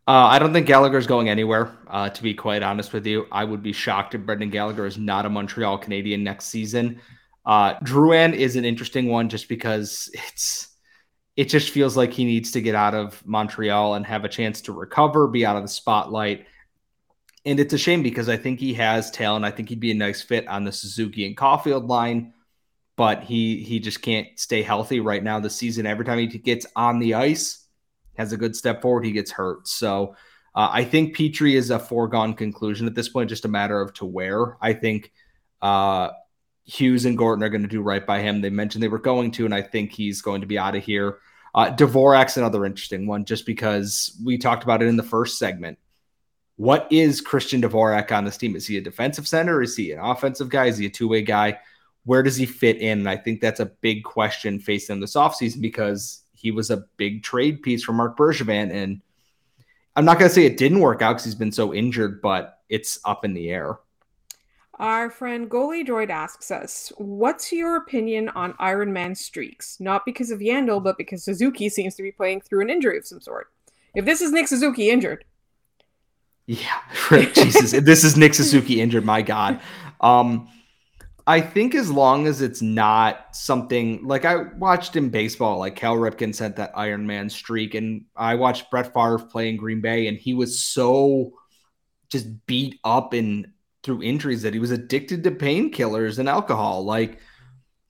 Uh, 0.07 0.25
I 0.25 0.39
don't 0.39 0.53
think 0.53 0.65
Gallagher's 0.65 1.05
going 1.05 1.29
anywhere. 1.29 1.71
Uh, 1.87 2.09
to 2.09 2.23
be 2.23 2.33
quite 2.33 2.63
honest 2.63 2.93
with 2.93 3.05
you, 3.05 3.27
I 3.31 3.43
would 3.43 3.61
be 3.61 3.71
shocked 3.71 4.15
if 4.15 4.21
Brendan 4.21 4.49
Gallagher 4.49 4.87
is 4.87 4.97
not 4.97 5.25
a 5.25 5.29
Montreal 5.29 5.77
Canadian 5.77 6.23
next 6.23 6.45
season. 6.45 6.99
Uh, 7.45 7.75
Drouin 7.81 8.33
is 8.33 8.55
an 8.55 8.65
interesting 8.65 9.07
one 9.07 9.29
just 9.29 9.47
because 9.47 10.09
it's 10.13 10.69
it 11.35 11.45
just 11.45 11.69
feels 11.69 11.95
like 11.95 12.11
he 12.11 12.25
needs 12.25 12.51
to 12.51 12.61
get 12.61 12.75
out 12.75 12.93
of 12.93 13.25
Montreal 13.25 13.93
and 13.93 14.05
have 14.05 14.25
a 14.25 14.29
chance 14.29 14.61
to 14.61 14.73
recover, 14.73 15.27
be 15.27 15.45
out 15.45 15.55
of 15.55 15.61
the 15.61 15.69
spotlight. 15.69 16.45
And 17.45 17.59
it's 17.59 17.73
a 17.73 17.77
shame 17.77 18.03
because 18.03 18.29
I 18.29 18.37
think 18.37 18.59
he 18.59 18.73
has 18.75 19.11
talent. 19.11 19.45
I 19.45 19.51
think 19.51 19.69
he'd 19.69 19.79
be 19.79 19.91
a 19.91 19.95
nice 19.95 20.21
fit 20.21 20.47
on 20.47 20.63
the 20.63 20.71
Suzuki 20.71 21.25
and 21.25 21.37
Caufield 21.37 21.87
line, 21.87 22.33
but 22.97 23.23
he 23.23 23.63
he 23.63 23.79
just 23.79 24.01
can't 24.01 24.27
stay 24.35 24.61
healthy 24.61 24.99
right 24.99 25.23
now 25.23 25.39
this 25.39 25.55
season. 25.55 25.85
Every 25.85 26.05
time 26.05 26.19
he 26.19 26.27
gets 26.27 26.65
on 26.75 26.99
the 26.99 27.13
ice, 27.13 27.65
has 28.17 28.33
a 28.33 28.37
good 28.37 28.55
step 28.55 28.81
forward, 28.81 29.05
he 29.05 29.13
gets 29.13 29.31
hurt. 29.31 29.67
So 29.67 30.15
uh, 30.53 30.69
I 30.71 30.83
think 30.83 31.15
Petry 31.15 31.53
is 31.53 31.69
a 31.69 31.79
foregone 31.79 32.33
conclusion 32.33 32.87
at 32.87 32.95
this 32.95 33.07
point, 33.07 33.29
just 33.29 33.45
a 33.45 33.49
matter 33.49 33.79
of 33.79 33.93
to 33.93 34.05
where. 34.05 34.57
I 34.61 34.73
think 34.73 35.11
uh, 35.61 36.09
Hughes 36.65 37.05
and 37.05 37.17
Gorton 37.17 37.43
are 37.43 37.49
going 37.49 37.61
to 37.61 37.67
do 37.67 37.81
right 37.81 38.05
by 38.05 38.21
him. 38.21 38.41
They 38.41 38.49
mentioned 38.49 38.83
they 38.83 38.89
were 38.89 38.99
going 38.99 39.31
to, 39.31 39.45
and 39.45 39.53
I 39.53 39.61
think 39.61 39.91
he's 39.91 40.21
going 40.21 40.41
to 40.41 40.47
be 40.47 40.59
out 40.59 40.75
of 40.75 40.83
here. 40.83 41.19
Uh, 41.55 41.71
Dvorak's 41.71 42.37
another 42.37 42.65
interesting 42.65 43.07
one, 43.07 43.25
just 43.25 43.45
because 43.45 44.19
we 44.23 44.37
talked 44.37 44.63
about 44.63 44.83
it 44.83 44.87
in 44.87 44.97
the 44.97 45.03
first 45.03 45.37
segment. 45.37 45.79
What 46.59 46.87
is 46.91 47.21
Christian 47.21 47.61
Dvorak 47.61 48.11
on 48.11 48.25
this 48.25 48.35
team? 48.35 48.53
Is 48.53 48.67
he 48.67 48.75
a 48.75 48.81
defensive 48.81 49.25
center? 49.25 49.61
Is 49.61 49.77
he 49.77 49.93
an 49.93 49.99
offensive 49.99 50.49
guy? 50.49 50.65
Is 50.65 50.77
he 50.77 50.87
a 50.87 50.89
two 50.89 51.07
way 51.07 51.21
guy? 51.21 51.57
Where 52.03 52.21
does 52.21 52.35
he 52.35 52.45
fit 52.45 52.75
in? 52.81 52.99
And 52.99 53.09
I 53.09 53.15
think 53.15 53.39
that's 53.39 53.61
a 53.61 53.67
big 53.67 54.03
question 54.03 54.59
facing 54.59 54.99
this 54.99 55.13
offseason 55.13 55.61
because 55.61 56.23
he 56.33 56.51
was 56.51 56.69
a 56.69 56.83
big 56.97 57.23
trade 57.23 57.63
piece 57.63 57.81
for 57.81 57.93
Marc 57.93 58.17
Bergevin. 58.17 58.73
And 58.73 58.99
I'm 59.95 60.03
not 60.03 60.19
going 60.19 60.27
to 60.27 60.35
say 60.35 60.45
it 60.45 60.57
didn't 60.57 60.81
work 60.81 61.01
out 61.01 61.13
because 61.13 61.23
he's 61.23 61.33
been 61.33 61.53
so 61.53 61.73
injured, 61.73 62.21
but 62.21 62.59
it's 62.67 62.99
up 63.05 63.23
in 63.23 63.33
the 63.33 63.49
air. 63.49 63.79
Our 64.79 65.09
friend 65.09 65.49
Goalie 65.49 65.87
Droid 65.87 66.09
asks 66.09 66.51
us, 66.51 66.91
"What's 66.97 67.53
your 67.53 67.77
opinion 67.77 68.27
on 68.35 68.53
Iron 68.59 68.91
Man 68.91 69.15
streaks? 69.15 69.79
Not 69.79 70.03
because 70.03 70.29
of 70.29 70.39
Yandle, 70.39 70.83
but 70.83 70.97
because 70.97 71.23
Suzuki 71.23 71.69
seems 71.69 71.95
to 71.95 72.03
be 72.03 72.11
playing 72.11 72.41
through 72.41 72.63
an 72.63 72.69
injury 72.69 72.97
of 72.97 73.07
some 73.07 73.21
sort. 73.21 73.47
If 73.95 74.03
this 74.03 74.19
is 74.19 74.33
Nick 74.33 74.49
Suzuki 74.49 74.89
injured, 74.89 75.23
Yeah, 76.49 76.81
Jesus, 77.35 77.79
this 77.83 78.03
is 78.03 78.17
Nick 78.17 78.33
Suzuki 78.33 78.81
injured. 78.81 79.05
My 79.05 79.21
God, 79.21 79.61
um, 80.01 80.49
I 81.27 81.41
think 81.41 81.75
as 81.75 81.91
long 81.91 82.25
as 82.25 82.41
it's 82.41 82.59
not 82.59 83.35
something 83.35 84.03
like 84.07 84.25
I 84.25 84.37
watched 84.57 84.95
in 84.95 85.09
baseball, 85.09 85.59
like 85.59 85.75
Cal 85.75 85.95
Ripken 85.95 86.33
sent 86.33 86.55
that 86.55 86.71
Iron 86.73 87.05
Man 87.05 87.29
streak, 87.29 87.75
and 87.75 88.05
I 88.15 88.33
watched 88.33 88.71
Brett 88.71 88.91
Favre 88.91 89.19
play 89.19 89.49
in 89.49 89.57
Green 89.57 89.79
Bay, 89.79 90.07
and 90.07 90.17
he 90.17 90.33
was 90.33 90.59
so 90.59 91.33
just 92.09 92.25
beat 92.47 92.79
up 92.83 93.13
and 93.13 93.51
through 93.83 94.01
injuries 94.01 94.41
that 94.41 94.55
he 94.55 94.59
was 94.59 94.71
addicted 94.71 95.23
to 95.25 95.31
painkillers 95.31 96.17
and 96.17 96.27
alcohol. 96.27 96.83
Like 96.83 97.19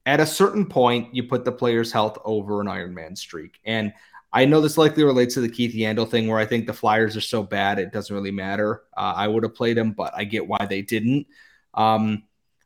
at 0.05 0.19
a 0.19 0.25
certain 0.25 0.65
point, 0.65 1.15
you 1.15 1.23
put 1.23 1.45
the 1.45 1.51
player's 1.53 1.93
health 1.93 2.17
over 2.25 2.59
an 2.59 2.67
Iron 2.67 2.93
Man 2.93 3.15
streak, 3.15 3.57
and 3.63 3.93
I 4.31 4.45
know 4.45 4.61
this 4.61 4.77
likely 4.77 5.03
relates 5.03 5.33
to 5.33 5.41
the 5.41 5.49
Keith 5.49 5.73
Yandle 5.73 6.09
thing 6.09 6.27
where 6.27 6.37
I 6.39 6.45
think 6.45 6.67
the 6.67 6.73
Flyers 6.73 7.17
are 7.17 7.21
so 7.21 7.41
bad 7.41 7.79
it 7.79 7.91
doesn't 7.91 8.15
really 8.15 8.31
matter. 8.31 8.83
Uh, 8.95 9.13
I 9.15 9.27
would 9.27 9.43
have 9.43 9.55
played 9.55 9.77
him, 9.77 9.91
but 9.91 10.13
I 10.15 10.23
get 10.23 10.47
why 10.47 10.65
they 10.69 10.81
didn't. 10.81 11.25
Um, 11.73 12.23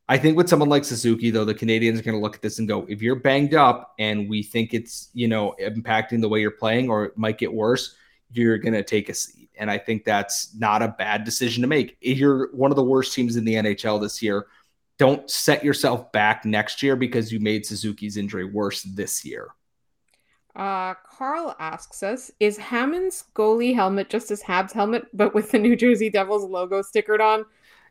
I 0.10 0.18
think 0.18 0.36
with 0.36 0.50
someone 0.50 0.68
like 0.68 0.84
Suzuki, 0.84 1.32
though, 1.32 1.46
the 1.46 1.54
Canadians 1.54 2.00
are 2.00 2.04
going 2.04 2.18
to 2.18 2.22
look 2.22 2.36
at 2.36 2.42
this 2.42 2.60
and 2.60 2.68
go, 2.68 2.86
if 2.90 3.02
you're 3.02 3.16
banged 3.16 3.54
up 3.54 3.94
and 3.98 4.30
we 4.30 4.44
think 4.44 4.74
it's, 4.74 5.10
you 5.14 5.30
know, 5.30 5.56
impacting 5.62 6.20
the 6.20 6.28
way 6.28 6.42
you're 6.42 6.52
playing 6.52 6.90
or 6.90 7.06
it 7.06 7.18
might 7.18 7.38
get 7.38 7.54
worse, 7.54 7.96
you're 8.30 8.58
going 8.58 8.74
to 8.74 8.84
take 8.84 9.08
a 9.08 9.14
seat. 9.14 9.50
And 9.58 9.72
I 9.72 9.78
think 9.78 10.04
that's 10.04 10.54
not 10.56 10.82
a 10.82 10.90
bad 10.90 11.24
decision 11.24 11.62
to 11.62 11.68
make. 11.68 11.96
If 12.02 12.18
you're 12.18 12.54
one 12.54 12.72
of 12.72 12.76
the 12.76 12.84
worst 12.84 13.14
teams 13.14 13.38
in 13.38 13.46
the 13.46 13.54
NHL 13.54 14.02
this 14.02 14.22
year, 14.22 14.48
don't 14.98 15.30
set 15.30 15.64
yourself 15.64 16.12
back 16.12 16.44
next 16.44 16.84
year 16.84 16.96
because 16.98 17.32
you 17.32 17.40
made 17.40 17.66
Suzuki's 17.66 18.18
injury 18.18 18.46
worse 18.46 18.84
this 18.84 19.24
year. 19.24 19.52
Uh, 20.56 20.94
Carl 20.94 21.56
asks 21.60 22.04
us, 22.04 22.32
"Is 22.40 22.58
Hammond's 22.58 23.26
goalie 23.36 23.74
helmet 23.74 24.10
just 24.10 24.32
as 24.32 24.42
Habs 24.44 24.72
helmet, 24.72 25.08
but 25.14 25.34
with 25.34 25.52
the 25.52 25.60
New 25.60 25.76
Jersey 25.76 26.10
Devils 26.10 26.44
logo 26.44 26.82
stickered 26.82 27.22
on?" 27.22 27.46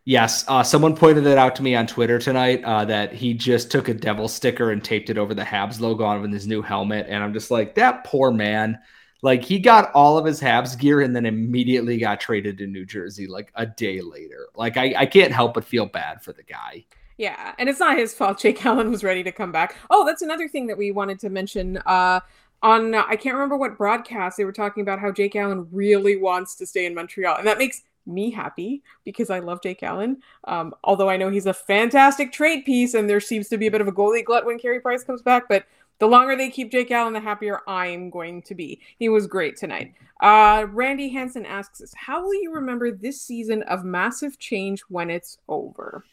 Yes, 0.05 0.45
uh, 0.49 0.65
someone 0.65 0.97
pointed 0.97 1.27
it 1.27 1.39
out 1.39 1.55
to 1.57 1.63
me 1.63 1.77
on 1.77 1.87
Twitter 1.87 2.19
tonight 2.19 2.65
uh, 2.65 2.85
that 2.87 3.13
he 3.13 3.35
just 3.35 3.71
took 3.71 3.89
a 3.89 3.95
devil 3.95 4.27
sticker 4.27 4.73
and 4.73 4.83
taped 4.83 5.11
it 5.11 5.19
over 5.19 5.33
the 5.33 5.45
Habs 5.45 5.81
logo 5.81 6.05
on 6.05 6.31
his 6.33 6.47
new 6.47 6.61
helmet, 6.61 7.07
and 7.09 7.23
I'm 7.23 7.33
just 7.33 7.51
like, 7.51 7.77
that 7.77 8.05
poor 8.05 8.33
man. 8.33 8.79
Like 9.23 9.45
he 9.45 9.61
got 9.61 9.93
all 9.93 10.19
of 10.19 10.25
his 10.25 10.41
Habs 10.41 10.77
gear 10.77 11.01
and 11.01 11.15
then 11.15 11.27
immediately 11.27 11.97
got 11.97 12.19
traded 12.19 12.59
to 12.59 12.67
New 12.67 12.85
Jersey 12.85 13.29
like 13.29 13.53
a 13.55 13.65
day 13.65 14.01
later. 14.01 14.49
Like 14.57 14.77
I, 14.77 14.95
I 14.99 15.07
can't 15.07 15.33
help 15.33 15.55
but 15.55 15.65
feel 15.65 15.87
bad 15.87 16.23
for 16.25 16.33
the 16.33 16.43
guy. 16.43 16.85
Yeah, 17.19 17.55
and 17.57 17.69
it's 17.69 17.79
not 17.79 17.97
his 17.97 18.13
fault. 18.13 18.41
Jake 18.41 18.67
Allen 18.67 18.91
was 18.91 19.05
ready 19.05 19.23
to 19.23 19.31
come 19.31 19.53
back. 19.53 19.77
Oh, 19.91 20.05
that's 20.05 20.23
another 20.23 20.49
thing 20.49 20.67
that 20.67 20.77
we 20.77 20.91
wanted 20.91 21.21
to 21.21 21.31
mention. 21.31 21.77
Uh, 21.87 22.19
on 22.63 22.95
uh, 22.95 23.05
I 23.09 23.17
can't 23.17 23.35
remember 23.35 23.57
what 23.57 23.77
broadcast 23.77 24.37
they 24.37 24.45
were 24.45 24.53
talking 24.53 24.83
about 24.83 24.99
how 24.99 25.11
Jake 25.11 25.37
Allen 25.37 25.69
really 25.73 26.17
wants 26.17 26.55
to 26.57 26.67
stay 26.67 26.87
in 26.87 26.95
Montreal, 26.95 27.37
and 27.37 27.47
that 27.47 27.59
makes 27.59 27.83
me 28.07 28.31
happy 28.31 28.83
because 29.05 29.31
I 29.31 29.39
love 29.39 29.63
Jake 29.63 29.83
Allen. 29.83 30.23
Um, 30.45 30.75
although 30.85 31.09
I 31.09 31.17
know 31.17 31.31
he's 31.31 31.47
a 31.47 31.55
fantastic 31.55 32.33
trade 32.33 32.65
piece, 32.65 32.95
and 32.95 33.09
there 33.09 33.21
seems 33.21 33.49
to 33.49 33.59
be 33.59 33.67
a 33.67 33.71
bit 33.71 33.81
of 33.81 33.89
a 33.89 33.93
goalie 33.93 34.25
glut 34.25 34.47
when 34.47 34.59
Carey 34.59 34.81
Price 34.81 35.05
comes 35.05 35.23
back. 35.23 35.49
But 35.49 35.65
the 35.99 36.09
longer 36.09 36.37
they 36.37 36.51
keep 36.51 36.71
Jake 36.71 36.91
Allen, 36.91 37.13
the 37.13 37.21
happier 37.21 37.61
I'm 37.67 38.11
going 38.11 38.43
to 38.43 38.55
be. 38.55 38.81
He 38.99 39.09
was 39.09 39.27
great 39.27 39.57
tonight. 39.57 39.95
Uh, 40.21 40.67
Randy 40.71 41.09
Hanson 41.09 41.47
asks 41.47 41.81
us, 41.81 41.93
"How 41.97 42.23
will 42.23 42.35
you 42.35 42.53
remember 42.53 42.91
this 42.91 43.21
season 43.21 43.63
of 43.65 43.85
massive 43.85 44.39
change 44.39 44.83
when 44.89 45.11
it's 45.11 45.39
over?" 45.49 46.05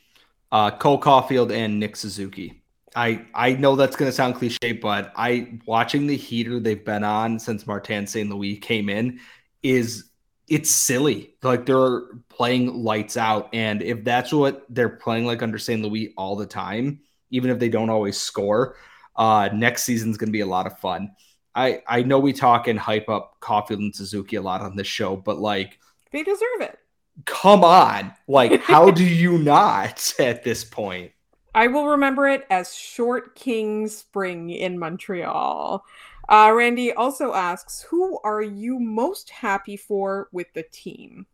Uh, 0.51 0.71
Cole 0.71 0.99
Caufield 0.99 1.51
and 1.51 1.79
Nick 1.79 1.95
Suzuki. 1.95 2.61
I 2.95 3.25
I 3.33 3.53
know 3.53 3.75
that's 3.75 3.95
going 3.95 4.09
to 4.09 4.15
sound 4.15 4.35
cliche, 4.35 4.73
but 4.73 5.11
I 5.15 5.59
watching 5.65 6.07
the 6.07 6.17
heater 6.17 6.59
they've 6.59 6.83
been 6.83 7.03
on 7.03 7.39
since 7.39 7.67
Martin 7.67 8.07
St. 8.07 8.29
Louis 8.29 8.57
came 8.57 8.89
in 8.89 9.19
is 9.63 10.09
it's 10.47 10.71
silly. 10.71 11.35
Like 11.43 11.65
they're 11.65 12.01
playing 12.29 12.83
lights 12.83 13.17
out. 13.17 13.49
And 13.53 13.81
if 13.81 14.03
that's 14.03 14.33
what 14.33 14.65
they're 14.69 14.89
playing 14.89 15.25
like 15.25 15.43
under 15.43 15.57
St. 15.59 15.81
Louis 15.81 16.13
all 16.17 16.35
the 16.35 16.45
time, 16.45 17.01
even 17.29 17.51
if 17.51 17.59
they 17.59 17.69
don't 17.69 17.89
always 17.89 18.17
score, 18.17 18.75
uh, 19.15 19.49
next 19.53 19.83
season's 19.83 20.17
going 20.17 20.29
to 20.29 20.33
be 20.33 20.39
a 20.39 20.47
lot 20.47 20.65
of 20.65 20.79
fun. 20.79 21.11
I, 21.53 21.81
I 21.87 22.03
know 22.03 22.19
we 22.19 22.33
talk 22.33 22.67
and 22.67 22.79
hype 22.79 23.09
up 23.09 23.37
Caufield 23.41 23.77
and 23.77 23.95
Suzuki 23.95 24.37
a 24.37 24.41
lot 24.41 24.61
on 24.61 24.75
this 24.75 24.87
show, 24.87 25.15
but 25.15 25.39
like 25.39 25.77
they 26.11 26.23
deserve 26.23 26.61
it. 26.61 26.79
Come 27.25 27.63
on. 27.63 28.13
Like, 28.27 28.61
how 28.61 28.91
do 28.91 29.03
you 29.03 29.37
not 29.37 30.13
at 30.19 30.43
this 30.43 30.63
point? 30.63 31.11
I 31.53 31.67
will 31.67 31.87
remember 31.87 32.27
it 32.27 32.45
as 32.49 32.75
Short 32.75 33.35
King 33.35 33.87
Spring 33.87 34.49
in 34.49 34.77
Montreal. 34.77 35.83
Uh, 36.27 36.51
Randy 36.55 36.93
also 36.93 37.33
asks, 37.33 37.81
who 37.89 38.19
are 38.23 38.41
you 38.41 38.79
most 38.79 39.31
happy 39.31 39.75
for 39.75 40.29
with 40.31 40.47
the 40.53 40.63
team? 40.71 41.25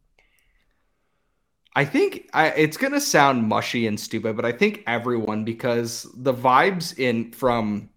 I 1.75 1.83
think 1.83 2.29
I, 2.33 2.47
it's 2.51 2.77
gonna 2.77 3.01
sound 3.01 3.49
mushy 3.49 3.87
and 3.87 3.99
stupid, 3.99 4.37
but 4.37 4.45
I 4.45 4.53
think 4.53 4.83
everyone 4.87 5.43
because 5.43 6.07
the 6.15 6.33
vibes 6.33 6.97
in 6.97 7.33
from 7.33 7.89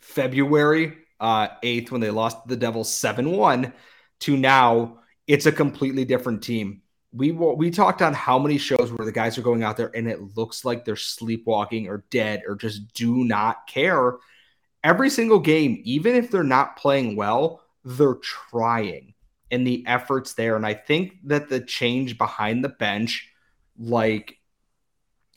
February 0.00 0.96
uh, 1.18 1.48
8th 1.64 1.90
when 1.90 2.00
they 2.00 2.10
lost 2.10 2.46
the 2.46 2.56
Devils 2.56 2.90
7-1 2.90 3.72
to 4.20 4.36
now, 4.36 4.98
it's 5.26 5.46
a 5.46 5.52
completely 5.52 6.04
different 6.04 6.42
team. 6.42 6.82
We 7.14 7.30
we 7.32 7.70
talked 7.70 8.00
on 8.00 8.14
how 8.14 8.38
many 8.38 8.56
shows 8.58 8.90
where 8.92 9.04
the 9.04 9.12
guys 9.12 9.36
are 9.36 9.42
going 9.42 9.62
out 9.62 9.76
there 9.76 9.90
and 9.94 10.08
it 10.08 10.36
looks 10.36 10.64
like 10.64 10.84
they're 10.84 10.96
sleepwalking 10.96 11.88
or 11.88 12.04
dead 12.10 12.42
or 12.46 12.54
just 12.54 12.94
do 12.94 13.24
not 13.24 13.66
care 13.66 14.16
every 14.84 15.10
single 15.10 15.38
game, 15.38 15.80
even 15.84 16.14
if 16.14 16.30
they're 16.30 16.42
not 16.42 16.76
playing 16.76 17.16
well, 17.16 17.62
they're 17.84 18.16
trying 18.16 19.14
and 19.50 19.66
the 19.66 19.84
efforts 19.86 20.34
there. 20.34 20.56
And 20.56 20.66
I 20.66 20.74
think 20.74 21.18
that 21.24 21.48
the 21.48 21.60
change 21.60 22.18
behind 22.18 22.64
the 22.64 22.70
bench, 22.70 23.30
like 23.78 24.38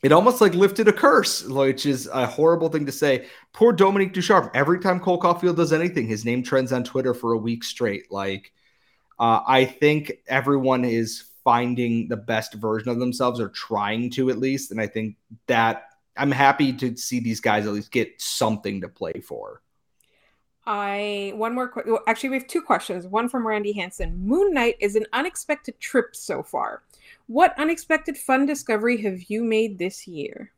it 0.02 0.12
almost 0.12 0.40
like 0.40 0.54
lifted 0.54 0.88
a 0.88 0.92
curse, 0.92 1.44
which 1.44 1.86
is 1.86 2.06
a 2.06 2.26
horrible 2.26 2.68
thing 2.68 2.86
to 2.86 2.92
say. 2.92 3.26
Poor 3.52 3.72
Dominique 3.72 4.12
Ducharme. 4.12 4.50
Every 4.54 4.78
time 4.78 5.00
Cole 5.00 5.20
Caufield 5.20 5.56
does 5.56 5.72
anything, 5.72 6.06
his 6.06 6.24
name 6.24 6.42
trends 6.42 6.72
on 6.72 6.84
Twitter 6.84 7.14
for 7.14 7.32
a 7.32 7.38
week 7.38 7.64
straight. 7.64 8.10
Like, 8.10 8.52
uh, 9.18 9.40
I 9.46 9.64
think 9.64 10.12
everyone 10.28 10.84
is 10.84 11.24
finding 11.46 12.08
the 12.08 12.16
best 12.16 12.54
version 12.54 12.88
of 12.88 12.98
themselves 12.98 13.38
or 13.38 13.48
trying 13.50 14.10
to 14.10 14.30
at 14.30 14.38
least. 14.38 14.72
And 14.72 14.80
I 14.80 14.88
think 14.88 15.14
that 15.46 15.90
I'm 16.16 16.32
happy 16.32 16.72
to 16.72 16.96
see 16.96 17.20
these 17.20 17.40
guys 17.40 17.68
at 17.68 17.72
least 17.72 17.92
get 17.92 18.20
something 18.20 18.80
to 18.80 18.88
play 18.88 19.20
for. 19.20 19.62
I 20.66 21.32
one 21.36 21.54
more 21.54 21.72
well, 21.86 22.02
actually 22.08 22.30
we 22.30 22.38
have 22.38 22.48
two 22.48 22.62
questions. 22.62 23.06
One 23.06 23.28
from 23.28 23.46
Randy 23.46 23.72
Hanson. 23.72 24.18
Moon 24.26 24.52
Knight 24.52 24.74
is 24.80 24.96
an 24.96 25.06
unexpected 25.12 25.78
trip 25.78 26.16
so 26.16 26.42
far. 26.42 26.82
What 27.28 27.54
unexpected 27.56 28.18
fun 28.18 28.44
discovery 28.44 29.00
have 29.02 29.30
you 29.30 29.44
made 29.44 29.78
this 29.78 30.08
year? 30.08 30.50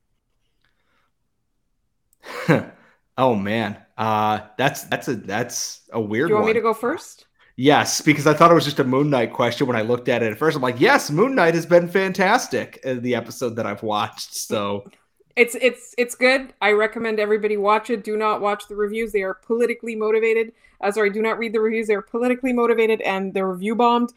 oh 3.18 3.34
man. 3.34 3.76
Uh 3.98 4.40
that's 4.56 4.84
that's 4.84 5.08
a 5.08 5.16
that's 5.16 5.82
a 5.92 6.00
weird 6.00 6.28
Do 6.28 6.32
you 6.32 6.34
want 6.36 6.44
one. 6.44 6.54
me 6.54 6.54
to 6.54 6.62
go 6.62 6.72
first? 6.72 7.26
Yes, 7.60 8.00
because 8.00 8.28
I 8.28 8.34
thought 8.34 8.52
it 8.52 8.54
was 8.54 8.64
just 8.64 8.78
a 8.78 8.84
Moon 8.84 9.10
Knight 9.10 9.32
question 9.32 9.66
when 9.66 9.74
I 9.74 9.80
looked 9.80 10.08
at 10.08 10.22
it 10.22 10.30
at 10.30 10.38
first. 10.38 10.54
I'm 10.54 10.62
like, 10.62 10.78
yes, 10.78 11.10
Moon 11.10 11.34
Knight 11.34 11.56
has 11.56 11.66
been 11.66 11.88
fantastic 11.88 12.78
in 12.84 13.02
the 13.02 13.16
episode 13.16 13.56
that 13.56 13.66
I've 13.66 13.82
watched. 13.82 14.32
So 14.32 14.88
it's 15.34 15.56
it's 15.56 15.92
it's 15.98 16.14
good. 16.14 16.54
I 16.62 16.70
recommend 16.70 17.18
everybody 17.18 17.56
watch 17.56 17.90
it. 17.90 18.04
Do 18.04 18.16
not 18.16 18.40
watch 18.40 18.68
the 18.68 18.76
reviews; 18.76 19.10
they 19.10 19.24
are 19.24 19.34
politically 19.34 19.96
motivated. 19.96 20.52
Uh, 20.80 20.92
sorry, 20.92 21.10
do 21.10 21.20
not 21.20 21.36
read 21.36 21.52
the 21.52 21.58
reviews; 21.58 21.88
they're 21.88 22.00
politically 22.00 22.52
motivated 22.52 23.00
and 23.00 23.34
they're 23.34 23.50
review 23.50 23.74
bombed. 23.74 24.12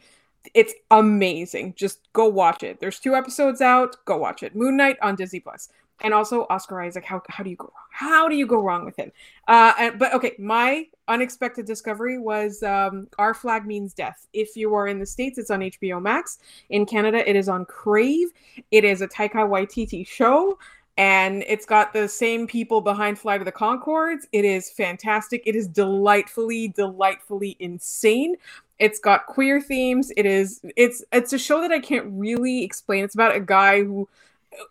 It's 0.54 0.74
amazing. 0.92 1.74
Just 1.76 1.98
go 2.12 2.28
watch 2.28 2.62
it. 2.62 2.78
There's 2.78 3.00
two 3.00 3.16
episodes 3.16 3.60
out. 3.60 3.96
Go 4.04 4.18
watch 4.18 4.44
it. 4.44 4.54
Moon 4.54 4.76
Knight 4.76 4.98
on 5.02 5.16
Disney 5.16 5.40
Plus, 5.40 5.68
and 6.02 6.12
also 6.12 6.46
Oscar 6.50 6.80
Isaac. 6.82 7.04
How 7.04 7.22
how 7.28 7.42
do 7.42 7.50
you 7.50 7.56
go? 7.56 7.72
How 7.90 8.28
do 8.28 8.36
you 8.36 8.46
go 8.46 8.60
wrong 8.60 8.84
with 8.84 8.96
him? 8.96 9.10
Uh, 9.48 9.90
but 9.92 10.14
okay, 10.14 10.34
my 10.38 10.86
unexpected 11.08 11.66
discovery 11.66 12.18
was 12.18 12.62
um, 12.62 13.08
Our 13.18 13.34
Flag 13.34 13.66
Means 13.66 13.94
Death. 13.94 14.26
If 14.32 14.56
you 14.56 14.74
are 14.74 14.88
in 14.88 14.98
the 14.98 15.06
states, 15.06 15.38
it's 15.38 15.50
on 15.50 15.60
HBO 15.60 16.00
Max. 16.00 16.38
In 16.70 16.86
Canada, 16.86 17.28
it 17.28 17.36
is 17.36 17.48
on 17.48 17.64
Crave. 17.64 18.28
It 18.70 18.84
is 18.84 19.02
a 19.02 19.08
Taika 19.08 19.46
Waititi 19.48 20.06
show 20.06 20.58
and 20.98 21.42
it's 21.46 21.64
got 21.64 21.92
the 21.92 22.06
same 22.06 22.46
people 22.46 22.80
behind 22.80 23.18
Flight 23.18 23.40
of 23.40 23.46
the 23.46 23.52
Conchords. 23.52 24.26
It 24.32 24.44
is 24.44 24.70
fantastic. 24.70 25.42
It 25.46 25.56
is 25.56 25.66
delightfully, 25.66 26.68
delightfully 26.68 27.56
insane. 27.60 28.36
It's 28.78 28.98
got 28.98 29.26
queer 29.26 29.60
themes. 29.60 30.12
It 30.16 30.26
is 30.26 30.60
it's 30.76 31.02
it's 31.12 31.32
a 31.32 31.38
show 31.38 31.60
that 31.62 31.72
I 31.72 31.78
can't 31.78 32.06
really 32.10 32.62
explain. 32.62 33.04
It's 33.04 33.14
about 33.14 33.34
a 33.34 33.40
guy 33.40 33.82
who 33.84 34.08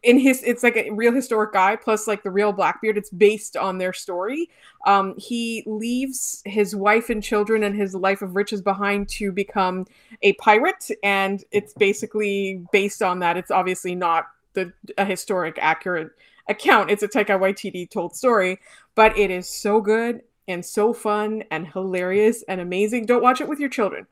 in 0.04 0.20
his 0.20 0.44
it's 0.44 0.63
like 0.63 0.78
a 0.78 0.89
real 0.91 1.12
historic 1.12 1.54
guy 1.54 1.76
plus 1.76 2.08
like 2.08 2.24
the 2.24 2.30
real 2.30 2.52
blackbeard 2.52 2.98
it's 2.98 3.10
based 3.10 3.58
on 3.58 3.78
their 3.78 3.94
story 3.94 4.50
um 4.86 5.15
he 5.17 5.63
leaves 5.65 6.41
his 6.46 6.76
wife 6.76 7.10
and 7.10 7.24
children 7.24 7.63
and 7.63 7.76
his 7.76 7.96
life 7.96 8.22
of 8.22 8.36
riches 8.36 8.62
behind 8.62 9.10
to 9.10 9.32
become 9.32 9.86
a 10.22 10.34
pirate 10.34 10.89
and 11.04 11.44
it's 11.52 11.74
basically 11.74 12.63
based 12.72 13.02
on 13.02 13.20
that 13.20 13.38
it's 13.38 13.52
obviously 13.52 13.96
not 13.96 14.28
the 14.54 14.72
a 14.98 15.06
historic 15.06 15.58
accurate 15.60 16.12
account. 16.48 16.91
It's 16.91 17.04
a 17.04 17.08
Taika 17.08 17.39
Waititi 17.39 17.89
told 17.89 18.15
story, 18.15 18.60
but 18.96 19.17
it 19.17 19.32
is 19.32 19.50
so 19.50 19.82
good 19.82 20.22
and 20.48 20.63
so 20.65 20.94
fun 20.94 21.44
and 21.50 21.67
hilarious 21.67 22.44
and 22.48 22.62
amazing. 22.62 23.06
Don't 23.06 23.24
watch 23.24 23.41
it 23.41 23.48
with 23.48 23.60
your 23.60 23.70
children. 23.70 24.06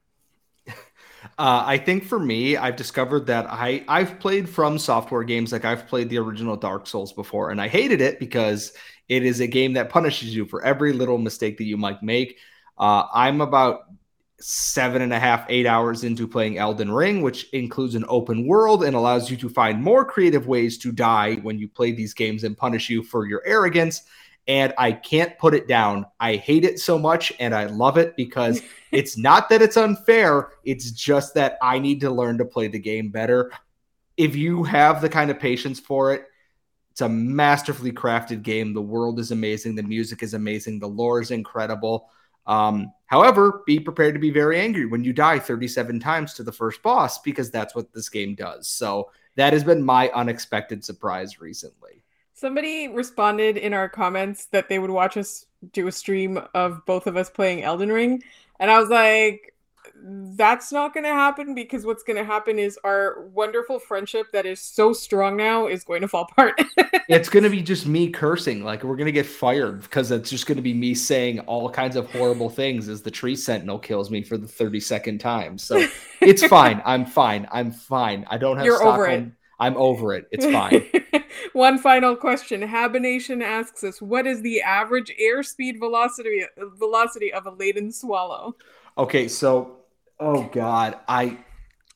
Uh, 1.38 1.63
I 1.65 1.77
think 1.77 2.05
for 2.05 2.19
me, 2.19 2.58
I've 2.58 2.75
discovered 2.75 3.25
that 3.27 3.45
I 3.47 3.84
I've 3.88 4.19
played 4.19 4.47
FromSoftware 4.47 5.27
games 5.27 5.51
like 5.51 5.65
I've 5.65 5.88
played 5.88 6.10
the 6.10 6.17
original 6.17 6.55
Dark 6.55 6.88
Souls 6.88 7.13
before, 7.13 7.51
and 7.51 7.62
I 7.62 7.67
hated 7.67 8.01
it 8.01 8.19
because 8.19 8.73
it 9.08 9.23
is 9.23 9.39
a 9.39 9.47
game 9.47 9.73
that 9.73 9.89
punishes 9.89 10.34
you 10.36 10.45
for 10.45 10.63
every 10.63 10.93
little 10.93 11.17
mistake 11.17 11.58
that 11.58 11.65
you 11.65 11.77
might 11.77 12.01
make. 12.01 12.38
Uh, 12.77 13.05
I'm 13.13 13.41
about 13.41 13.82
seven 14.39 15.01
and 15.01 15.12
a 15.12 15.19
half, 15.19 15.45
eight 15.49 15.65
hours 15.65 16.03
into 16.03 16.27
playing 16.27 16.58
Elden 16.58 16.91
Ring, 16.91 17.21
which 17.21 17.49
includes 17.51 17.95
an 17.95 18.05
open 18.08 18.47
world 18.47 18.84
and 18.84 18.95
allows 18.95 19.29
you 19.29 19.36
to 19.38 19.49
find 19.49 19.84
more 19.84 20.05
creative 20.05 20.47
ways 20.47 20.77
to 20.77 20.91
die 20.91 21.36
when 21.36 21.60
you 21.60 21.67
play 21.67 21.91
these 21.91 22.13
games 22.13 22.45
and 22.45 22.58
punish 22.58 22.89
you 22.89 23.03
for 23.03 23.25
your 23.25 23.41
arrogance. 23.45 24.03
And 24.49 24.73
I 24.77 24.91
can't 24.91 25.38
put 25.38 25.53
it 25.53 25.67
down. 25.67 26.07
I 26.19 26.35
hate 26.35 26.65
it 26.65 26.79
so 26.79 26.99
much 26.99 27.31
and 27.39 27.55
I 27.55 27.65
love 27.65 27.97
it 27.97 28.17
because 28.17 28.62
it's 28.91 29.17
not 29.17 29.47
that 29.49 29.62
it's 29.62 29.77
unfair, 29.77 30.49
it's 30.65 30.91
just 30.91 31.35
that 31.35 31.57
I 31.62 31.79
need 31.79 32.01
to 32.01 32.12
learn 32.12 32.38
to 32.39 32.45
play 32.45 32.67
the 32.67 32.79
game 32.79 33.12
better. 33.12 33.51
If 34.17 34.35
you 34.35 34.63
have 34.63 35.01
the 35.01 35.07
kind 35.07 35.31
of 35.31 35.39
patience 35.39 35.79
for 35.79 36.13
it, 36.13 36.25
it's 36.91 37.01
a 37.01 37.07
masterfully 37.07 37.93
crafted 37.93 38.41
game. 38.41 38.73
The 38.73 38.81
world 38.81 39.19
is 39.19 39.31
amazing, 39.31 39.75
the 39.75 39.83
music 39.83 40.23
is 40.23 40.33
amazing, 40.33 40.79
the 40.79 40.88
lore 40.88 41.21
is 41.21 41.31
incredible. 41.31 42.09
Um, 42.47 42.91
however, 43.05 43.62
be 43.67 43.79
prepared 43.79 44.15
to 44.15 44.19
be 44.19 44.31
very 44.31 44.59
angry 44.59 44.88
when 44.88 45.03
you 45.03 45.13
die 45.13 45.38
37 45.38 45.99
times 45.99 46.33
to 46.33 46.43
the 46.43 46.51
first 46.51 46.81
boss 46.81 47.19
because 47.19 47.51
that's 47.51 47.75
what 47.75 47.93
this 47.93 48.09
game 48.09 48.33
does. 48.33 48.67
So 48.67 49.12
that 49.35 49.53
has 49.53 49.63
been 49.63 49.83
my 49.83 50.09
unexpected 50.09 50.83
surprise 50.83 51.39
recently. 51.39 52.03
Somebody 52.39 52.88
responded 52.88 53.58
in 53.58 53.73
our 53.73 53.89
comments 53.89 54.45
that 54.45 54.69
they 54.69 54.80
would 54.80 54.89
watch 54.89 55.17
us 55.17 55.45
do 55.73 55.88
a 55.88 55.91
stream 55.91 56.39
of 56.54 56.86
both 56.86 57.06
of 57.06 57.17
us 57.17 57.30
playing 57.30 57.63
Elden 57.63 57.91
Ring. 57.91 58.23
And 58.62 58.71
I 58.71 58.80
was 58.80 58.88
like, 58.88 59.54
that's 60.02 60.71
not 60.71 60.93
going 60.93 61.04
to 61.04 61.10
happen 61.10 61.54
because 61.54 61.86
what's 61.86 62.02
going 62.04 62.15
to 62.15 62.23
happen 62.23 62.58
is 62.58 62.80
our 62.86 63.25
wonderful 63.34 63.78
friendship 63.78 64.28
that 64.32 64.45
is 64.45 64.62
so 64.62 64.93
strong 64.93 65.36
now 65.36 65.67
is 65.67 65.84
going 65.84 65.99
to 65.99 66.08
fall 66.08 66.30
apart. 66.32 66.62
it's 67.10 67.28
going 67.28 67.43
to 67.43 67.49
be 67.49 67.62
just 67.62 67.86
me 67.86 68.10
cursing. 68.10 68.63
Like 68.63 68.86
we're 68.86 68.95
going 68.95 69.08
to 69.08 69.12
get 69.12 69.25
fired 69.25 69.82
because 69.82 70.10
it's 70.10 70.30
just 70.30 70.45
going 70.45 70.56
to 70.56 70.62
be 70.62 70.73
me 70.73 70.95
saying 70.95 71.41
all 71.41 71.69
kinds 71.69 71.97
of 71.97 72.10
horrible 72.10 72.49
things 72.49 72.88
as 72.88 73.02
the 73.02 73.12
tree 73.12 73.36
sentinel 73.36 73.80
kills 73.80 74.10
me 74.10 74.23
for 74.23 74.38
the 74.38 74.47
32nd 74.47 75.19
time. 75.19 75.58
So 75.58 75.86
it's 76.21 76.45
fine. 76.47 76.82
I'm 76.86 77.06
fine. 77.06 77.49
I'm 77.52 77.73
fine. 77.73 78.25
I 78.30 78.38
don't 78.38 78.56
have 78.56 78.65
You're 78.65 78.78
Stockholm. 78.78 79.36
I'm 79.59 79.75
over 79.77 80.13
it. 80.13 80.25
It's 80.31 80.45
fine. 80.45 80.85
One 81.53 81.77
final 81.77 82.15
question. 82.15 82.61
Habination 82.61 83.41
asks 83.41 83.83
us, 83.83 84.01
what 84.01 84.25
is 84.25 84.41
the 84.41 84.61
average 84.61 85.11
airspeed 85.21 85.79
velocity 85.79 86.45
velocity 86.57 87.33
of 87.33 87.45
a 87.45 87.51
laden 87.51 87.91
swallow? 87.91 88.55
Okay, 88.97 89.27
so 89.27 89.77
oh 90.19 90.43
god, 90.51 90.99
I 91.07 91.37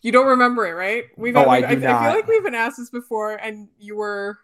You 0.01 0.11
don't 0.11 0.27
remember 0.27 0.67
it, 0.67 0.73
right? 0.73 1.05
We've, 1.17 1.35
oh, 1.35 1.43
I, 1.43 1.57
I, 1.69 1.75
do 1.75 1.85
I, 1.85 1.97
I 1.97 2.03
feel 2.03 2.13
like 2.15 2.27
we've 2.27 2.43
been 2.43 2.55
asked 2.55 2.77
this 2.77 2.89
before, 2.89 3.35
and 3.35 3.69
you 3.79 3.95
were 3.95 4.39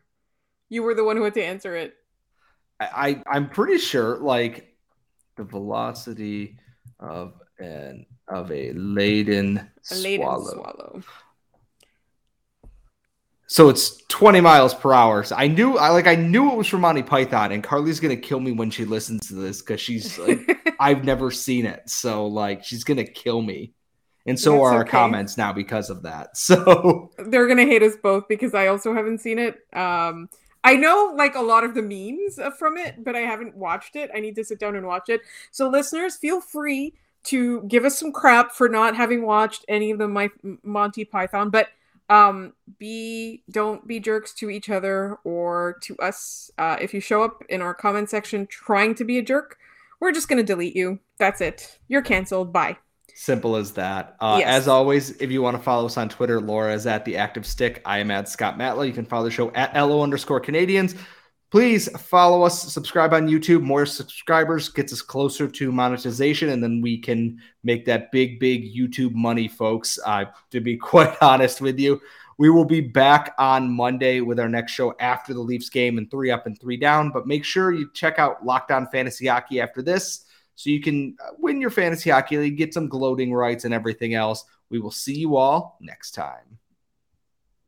you 0.70 0.84
were 0.84 0.94
the 0.96 1.04
one 1.04 1.18
who 1.18 1.24
had 1.24 1.34
to 1.36 1.44
answer 1.44 1.76
it. 1.76 1.96
I, 2.80 3.22
I 3.28 3.38
am 3.38 3.50
pretty 3.50 3.78
sure 3.78 4.18
like 4.20 4.76
the 5.36 5.44
velocity 5.44 6.58
of 7.00 7.34
an 7.60 8.06
of 8.28 8.52
a 8.52 8.72
laden, 8.74 9.70
a 9.92 9.96
laden 9.96 10.26
swallow. 10.26 10.54
swallow. 10.54 11.04
So 13.52 13.68
it's 13.68 14.04
20 14.10 14.42
miles 14.42 14.76
per 14.76 14.94
hour. 14.94 15.24
So 15.24 15.36
I 15.36 15.48
knew 15.48 15.76
I 15.76 15.90
like 15.90 16.06
I 16.06 16.14
knew 16.14 16.52
it 16.52 16.56
was 16.56 16.68
from 16.68 16.82
Monty 16.82 17.02
Python, 17.02 17.52
and 17.52 17.64
Carly's 17.64 18.00
gonna 18.00 18.16
kill 18.16 18.40
me 18.40 18.52
when 18.52 18.70
she 18.70 18.86
listens 18.86 19.28
to 19.28 19.34
this 19.34 19.60
because 19.60 19.82
she's 19.82 20.20
like 20.20 20.76
I've 20.80 21.04
never 21.04 21.32
seen 21.32 21.66
it. 21.66 21.90
So 21.90 22.28
like 22.28 22.64
she's 22.64 22.84
gonna 22.84 23.04
kill 23.04 23.42
me. 23.42 23.74
And 24.28 24.40
so 24.40 24.52
That's 24.52 24.62
are 24.62 24.74
our 24.74 24.82
okay. 24.82 24.92
comments 24.92 25.36
now 25.36 25.52
because 25.52 25.90
of 25.90 26.04
that. 26.04 26.30
So 26.38 27.10
they're 27.18 27.48
gonna 27.48 27.66
hate 27.66 27.82
us 27.82 27.96
both 28.02 28.28
because 28.28 28.54
I 28.54 28.68
also 28.68 28.94
haven't 28.94 29.18
seen 29.18 29.40
it. 29.40 29.58
Um 29.74 30.30
I 30.64 30.76
know 30.76 31.14
like 31.18 31.34
a 31.34 31.42
lot 31.42 31.64
of 31.64 31.74
the 31.74 31.82
memes 31.82 32.40
from 32.60 32.78
it, 32.78 33.04
but 33.04 33.16
I 33.16 33.22
haven't 33.22 33.56
watched 33.56 33.96
it. 33.96 34.12
I 34.14 34.20
need 34.20 34.36
to 34.36 34.44
sit 34.44 34.60
down 34.60 34.76
and 34.76 34.86
watch 34.86 35.10
it. 35.10 35.22
So 35.50 35.70
listeners, 35.70 36.18
feel 36.18 36.40
free 36.40 36.94
to 37.24 37.64
give 37.64 37.84
us 37.84 37.98
some 37.98 38.12
crap 38.12 38.52
for 38.52 38.70
not 38.70 38.96
having 38.96 39.26
watched 39.26 39.66
any 39.68 39.90
of 39.90 39.98
the 39.98 40.08
My- 40.08 40.30
Monty 40.62 41.04
Python, 41.04 41.50
but 41.50 41.70
um 42.10 42.54
be 42.78 43.44
don't 43.52 43.88
be 43.88 44.00
jerks 44.00 44.34
to 44.34 44.50
each 44.50 44.70
other 44.70 45.18
or 45.24 45.78
to 45.82 45.96
us 45.98 46.52
uh, 46.58 46.78
if 46.82 46.94
you 46.94 47.00
show 47.00 47.24
up 47.24 47.44
in 47.50 47.62
our 47.62 47.74
comment 47.74 48.10
section 48.10 48.48
trying 48.48 48.96
to 48.96 49.04
be 49.04 49.18
a 49.18 49.22
jerk 49.22 49.58
we're 50.00 50.12
just 50.12 50.28
going 50.28 50.38
to 50.38 50.44
delete 50.44 50.76
you 50.76 51.00
that's 51.18 51.42
it 51.42 51.80
you're 51.88 52.02
canceled 52.02 52.52
bye 52.52 52.78
Simple 53.20 53.58
as 53.58 53.74
that. 53.74 54.16
Uh, 54.22 54.38
yes. 54.40 54.62
As 54.62 54.68
always, 54.70 55.12
if 55.20 55.30
you 55.30 55.42
want 55.42 55.58
to 55.58 55.62
follow 55.62 55.86
us 55.86 55.98
on 55.98 56.08
Twitter, 56.08 56.40
Laura 56.40 56.74
is 56.74 56.88
at 56.88 57.04
the 57.04 57.18
Active 57.18 57.46
Stick. 57.46 57.82
I 57.84 58.00
am 58.00 58.12
at 58.12 58.30
Scott 58.30 58.58
Matla. 58.58 58.88
You 58.88 58.94
can 58.94 59.04
follow 59.04 59.26
the 59.26 59.32
show 59.32 59.52
at 59.52 59.76
LO 59.76 60.02
underscore 60.04 60.40
Canadiens. 60.40 60.96
Please 61.52 61.90
follow 62.00 62.44
us, 62.44 62.72
subscribe 62.72 63.12
on 63.12 63.28
YouTube. 63.28 63.64
More 63.64 63.86
subscribers 63.86 64.70
gets 64.70 64.94
us 64.94 65.02
closer 65.02 65.48
to 65.48 65.72
monetization, 65.72 66.50
and 66.50 66.62
then 66.62 66.80
we 66.80 67.00
can 67.00 67.40
make 67.64 67.86
that 67.86 68.12
big, 68.12 68.40
big 68.40 68.72
YouTube 68.76 69.14
money, 69.14 69.48
folks. 69.48 69.98
Uh, 70.06 70.26
to 70.52 70.60
be 70.60 70.78
quite 70.92 71.16
honest 71.22 71.60
with 71.60 71.80
you, 71.80 72.00
we 72.38 72.52
will 72.52 72.66
be 72.66 72.82
back 72.82 73.34
on 73.40 73.68
Monday 73.68 74.22
with 74.22 74.40
our 74.40 74.48
next 74.48 74.74
show 74.74 74.96
after 75.00 75.34
the 75.34 75.40
Leafs 75.40 75.70
game 75.70 75.98
and 75.98 76.10
three 76.12 76.30
up 76.30 76.46
and 76.46 76.60
three 76.60 76.78
down. 76.78 77.10
But 77.10 77.26
make 77.26 77.44
sure 77.44 77.72
you 77.72 77.90
check 77.94 78.20
out 78.20 78.46
Locked 78.46 78.70
On 78.70 78.86
Fantasy 78.88 79.26
Hockey 79.26 79.60
after 79.60 79.82
this 79.82 80.26
so 80.54 80.70
you 80.70 80.82
can 80.82 81.16
uh, 81.26 81.32
win 81.40 81.60
your 81.60 81.72
fantasy 81.72 82.12
hockey 82.12 82.38
league, 82.38 82.58
get 82.58 82.74
some 82.76 82.90
gloating 82.90 83.34
rights 83.34 83.66
and 83.66 83.74
everything 83.74 84.14
else. 84.14 84.46
We 84.70 84.80
will 84.80 84.92
see 84.92 85.18
you 85.18 85.36
all 85.36 85.78
next 85.82 86.12
time. 86.12 86.60